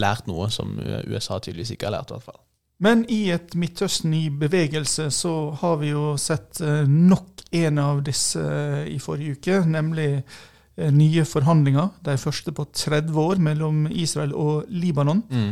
[0.00, 2.40] lært noe som USA tydeligvis ikke har lært, i hvert fall.
[2.78, 8.04] Men i et Midtøsten i bevegelse så har vi jo sett eh, nok en av
[8.06, 13.88] disse eh, i forrige uke, nemlig eh, nye forhandlinger, de første på 30 år, mellom
[13.90, 15.50] Israel og Libanon, mm.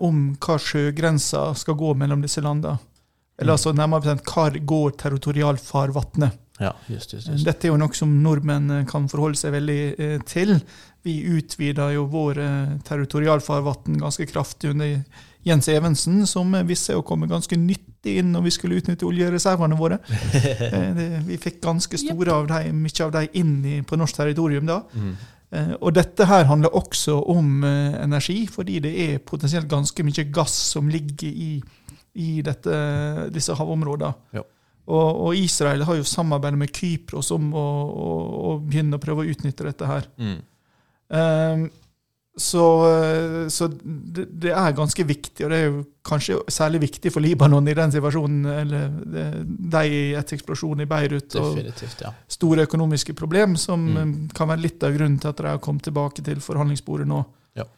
[0.00, 2.80] om hva sjøgrensa skal gå mellom disse landene.
[3.38, 3.56] Eller mm.
[3.58, 6.38] altså nærmere bestemt hvor går territorialfarvannet.
[6.60, 7.44] Ja, just, just, just.
[7.44, 10.56] Dette er jo noe som nordmenn kan forholde seg veldig til.
[11.04, 12.40] Vi utvida jo vår
[12.88, 14.96] territorialfarvann ganske kraftig under
[15.46, 19.78] Jens Evensen, som viste seg å komme ganske nyttig inn når vi skulle utnytte oljereservene
[19.78, 20.00] våre.
[20.70, 24.80] Eh, vi fikk ganske store av de, mye av dem inn på norsk territorium da.
[24.92, 25.12] Mm.
[25.50, 30.26] Eh, og dette her handler også om eh, energi, fordi det er potensielt ganske mye
[30.30, 31.50] gass som ligger i,
[32.14, 32.76] i dette,
[33.34, 34.12] disse havområdene.
[34.36, 34.44] Ja.
[34.90, 38.14] Og, og, Israel har jo samarbeidet med Kypros om å, å,
[38.50, 40.08] å, begynne å prøve å utnytte dette her.
[40.18, 40.38] Mm.
[41.10, 41.66] Um,
[42.40, 47.12] så, eh, så det, det, er ganske viktig, og det er jo kanskje særlig viktig
[47.12, 48.46] for Libanon i den situasjonen.
[48.46, 48.88] eller
[49.44, 52.14] De i etter eksplosjonen i Beirut og ja.
[52.28, 53.98] store økonomiske problem, som mm.
[54.00, 57.20] Eh, kan være litt av grunnen til at de har kommet tilbake til forhandlingsbordet nå.
[57.60, 57.68] Ja.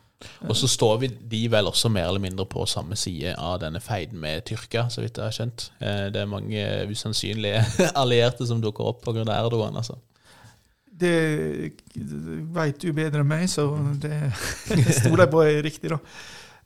[0.46, 3.82] Og så står vi de vel også mer eller mindre på samme side av denne
[3.82, 5.68] feiden med Tyrkia, så vidt jeg har skjønt.
[5.82, 7.66] Eh, det er mange usannsynlige
[8.04, 9.26] allierte som dukker opp pga.
[9.26, 9.74] Erdogan.
[9.74, 9.98] altså.
[11.02, 11.16] Det
[12.54, 13.66] veit du bedre enn meg, så
[13.98, 14.14] det
[15.00, 15.98] stoler jeg på er riktig, da.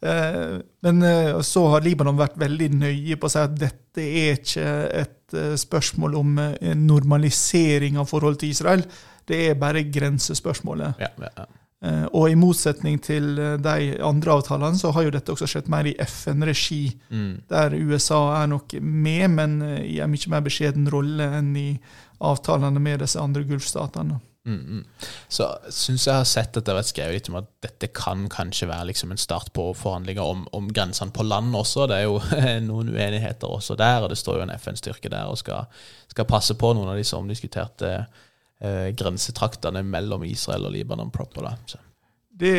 [0.00, 4.40] Eh, men eh, så har Libanon vært veldig nøye på å si at dette er
[4.40, 6.40] ikke et eh, spørsmål om
[6.82, 8.84] normalisering av forhold til Israel.
[9.26, 11.00] Det er bare grensespørsmålet.
[11.02, 11.52] Ja, ja, ja.
[12.16, 15.92] Og i motsetning til de andre avtalene, så har jo dette også skjedd mer i
[16.02, 17.34] FN-regi, mm.
[17.52, 21.68] der USA er nok med, men i en mye mer beskjeden rolle enn i
[22.24, 24.20] avtalene med disse andre gulfstatene.
[24.46, 24.84] Mm, mm.
[25.28, 28.28] Så syns jeg har sett at det har vært skrevet litt om at dette kan
[28.30, 31.88] kanskje være liksom en start på forhandlinger om, om grensene på land også.
[31.90, 32.20] Det er jo
[32.68, 35.66] noen uenigheter også der, og det står jo en FN-styrke der og skal,
[36.12, 41.50] skal, passe på noen av disse omdiskuterte eh, grensetraktene mellom Israel og Libanon proper.
[41.50, 41.56] Da.
[41.66, 41.82] Så.
[42.36, 42.54] Det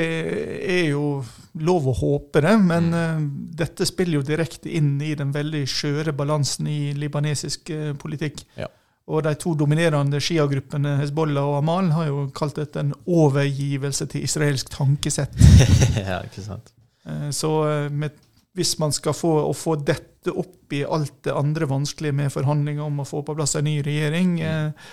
[0.68, 1.22] er jo
[1.62, 2.98] lov å håpe det, men mm.
[2.98, 3.26] uh,
[3.62, 8.42] dette spiller jo direkte inn i den veldig skjøre balansen i libanesisk uh, politikk.
[8.58, 8.68] Ja.
[9.08, 14.26] Og de to dominerende Shia-gruppene Hezbollah og Amal har jo kalt dette en overgivelse til
[14.28, 15.38] israelsk tankesett.
[15.96, 16.74] ja, ikke sant.
[17.08, 18.18] Eh, så eh, med,
[18.58, 22.84] hvis man skal få, å få dette opp i alt det andre vanskelige med forhandlinger
[22.84, 24.92] om å få på plass en ny regjering, eh,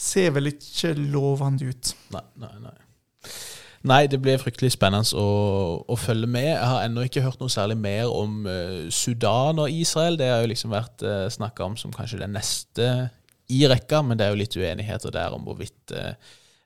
[0.00, 1.94] ser vel ikke lovende ut.
[2.16, 2.78] Nei, nei, nei.
[3.82, 5.30] Nei, det blir fryktelig spennende å,
[5.90, 6.54] å, følge med.
[6.54, 8.46] Jeg har ennå ikke hørt noe særlig mer om
[8.94, 10.14] Sudan og Israel.
[10.20, 12.86] Det har jo liksom vært uh, snakka om som kanskje det neste
[13.52, 16.14] i rekka, men det er jo litt uenigheter der om hvorvidt uh,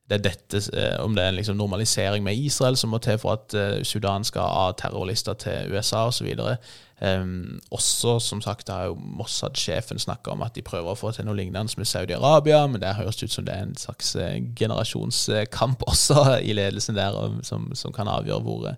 [0.07, 3.18] det er dette, uh, om det er en liksom normalisering med Israel som må til
[3.18, 6.28] for at uh, Sudan skal ha terrorlister til USA osv.
[7.03, 11.26] Um, også, som sagt, har jo Mossad-sjefen snakka om at de prøver å få til
[11.26, 15.82] noe lignende med Saudi-Arabia, men det høres ut som det er en slags uh, generasjonskamp
[15.91, 18.68] også i ledelsen der, som, som kan avgjøre hvor,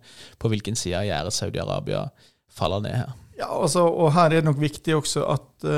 [0.41, 2.07] på hvilken side av gjerdet Saudi-Arabia
[2.49, 3.13] faller ned her.
[3.39, 5.69] Ja, altså, og her er det nok viktig også at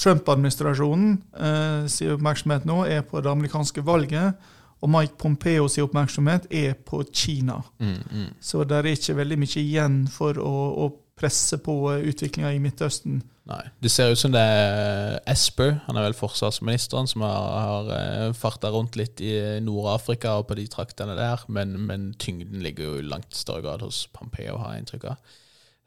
[0.00, 4.48] Trump-administrasjonen eh, sin oppmerksomhet nå er på det amerikanske valget.
[4.80, 7.58] Og Mike Pompeo sin oppmerksomhet er på Kina.
[7.78, 8.30] Mm, mm.
[8.40, 10.54] Så det er ikke veldig mye igjen for å,
[10.86, 10.88] å
[11.20, 13.20] presse på utviklinga i Midtøsten.
[13.50, 13.64] Nei.
[13.82, 18.26] Det ser ut som det er Esper, han er vel forsvarsministeren, som har, har eh,
[18.36, 19.34] farta rundt litt i
[19.64, 23.84] Nord-Afrika og på de traktene der, men, men, tyngden ligger jo i langt større grad
[23.84, 25.38] hos Pompeo, har jeg inntrykk av.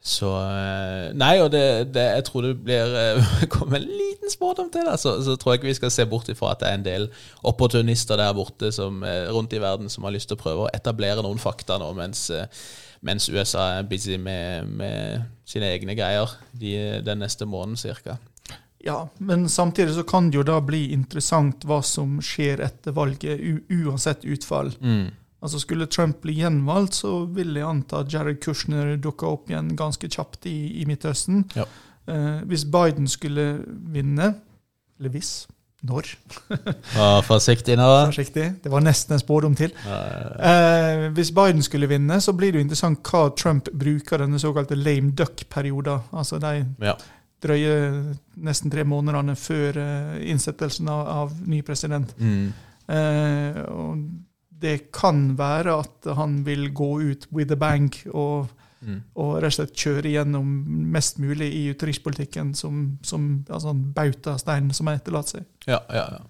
[0.03, 4.67] Så eh, Nei, og det, det, jeg tror det blir eh, Kommer en liten spådom
[4.73, 4.97] til Da.
[4.99, 7.07] så, så, tror jeg ikke vi skal se bort ifra at det er en del
[7.47, 10.73] opportunister der borte som, eh, rundt i verden som har lyst til å prøve å
[10.75, 12.25] etablere noen fakta nå, mens,
[12.99, 16.75] mens USA er busy med, med sine egne greier de,
[17.05, 18.19] den neste måneden cirka.
[18.83, 23.39] Ja, men samtidig så kan det jo da bli interessant hva som skjer etter valget,
[23.71, 24.73] uansett utfall.
[24.83, 25.13] Mm.
[25.43, 29.73] Altså Skulle Trump bli gjenvalgt, så vil jeg anta at Jared Kushner dukker opp igjen
[29.75, 31.43] ganske kjapt i, i Midtøsten.
[31.57, 31.67] Ja.
[32.07, 33.47] Eh, hvis Biden skulle
[33.91, 34.33] vinne,
[34.99, 35.33] eller hvis
[35.83, 36.13] når?
[36.99, 37.87] ah, forsiktig nå.
[38.07, 38.45] Forsiktig.
[38.63, 39.73] Det var nesten en spådom til.
[39.83, 44.79] Eh, hvis Biden skulle vinne, så blir det jo interessant hva Trump bruker denne såkalte
[44.79, 46.07] lame duck-perioden.
[46.15, 46.53] Altså de
[46.87, 46.95] ja.
[47.43, 47.75] drøye
[48.47, 52.15] nesten tre månedene før uh, innsettelsen av, av, ny president.
[52.17, 52.53] Mm.
[52.87, 54.07] Eh, og
[54.63, 58.49] det kan være at han vil gå ut with a bang og,
[58.81, 58.99] mm.
[59.19, 60.51] og rett og slett kjøre gjennom
[60.93, 65.49] mest mulig i utenrikspolitikken som, som altså bautastein som han etterlater seg.
[65.67, 66.21] Ja, ja, ja.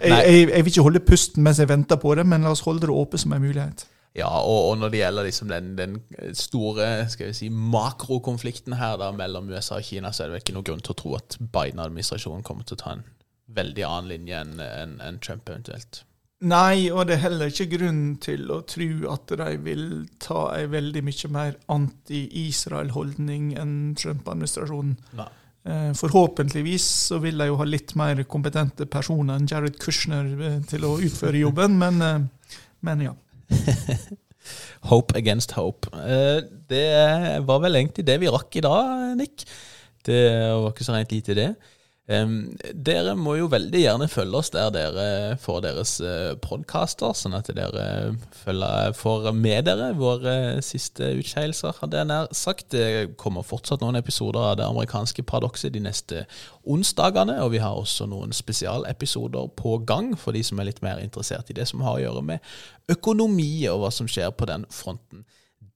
[0.00, 2.64] Jeg, jeg, jeg, vil ikke holde pusten mens jeg venter på det, men la oss
[2.64, 3.84] holde det åpent som en mulighet.
[4.16, 5.98] Ja, og, og når det gjelder liksom den, den,
[6.32, 10.44] store skal vi si, makrokonflikten her da, mellom USA og Kina, så er det vel
[10.44, 13.04] ikke noen grunn til å tro at Biden-administrasjonen kommer til å ta en
[13.56, 16.00] veldig annen linje enn en, en Trump eventuelt.
[16.44, 19.86] Nei, og det er heller ikke grunn til å tro at de vil
[20.20, 24.98] ta ei veldig mye mer anti-Israel-holdning enn Trump-administrasjonen.
[25.66, 30.58] Eh, forhåpentligvis så vil de jo ha litt mer kompetente personer enn Jared Kushner eh,
[30.68, 33.14] til å utføre jobben, men, eh, men ja.
[34.92, 35.88] hope against hope.
[36.68, 36.84] Det
[37.48, 39.48] var vel egentlig det vi rakk i dag, Nick.
[40.06, 40.20] Det
[40.52, 41.48] var ikke så rent lite, det.
[42.06, 45.06] Dere må jo veldig gjerne følge oss der dere
[45.42, 51.98] får deres uh, podkaster, sånn at dere følger, får med dere våre siste utskeielser, hadde
[51.98, 52.68] jeg nær sagt.
[52.76, 56.22] Det kommer fortsatt noen episoder av Det amerikanske paradokset de neste
[56.62, 61.02] onsdagene, og vi har også noen spesialepisoder på gang for de som er litt mer
[61.02, 62.54] interessert i det som har å gjøre med
[62.94, 65.26] økonomi og hva som skjer på den fronten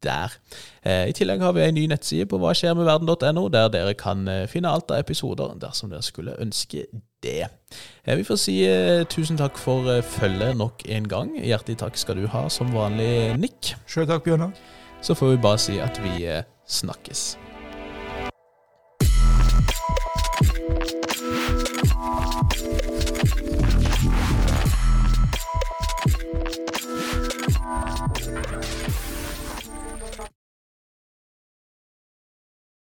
[0.05, 0.35] der.
[0.83, 3.95] Eh, I tillegg har vi en ny nettside på hva skjer med verden.no, der dere
[3.99, 6.87] kan eh, finne alt av episoder dersom dere skulle ønske
[7.25, 7.51] det.
[8.05, 8.57] Eh, vi får si
[9.13, 11.37] tusen takk for følget nok en gang.
[11.37, 13.75] Hjertelig takk skal du ha som vanlig, Nick.
[13.87, 14.57] Sjøl takk, Bjørnar.
[15.01, 16.27] Så får vi bare si at vi
[16.69, 17.50] snakkes.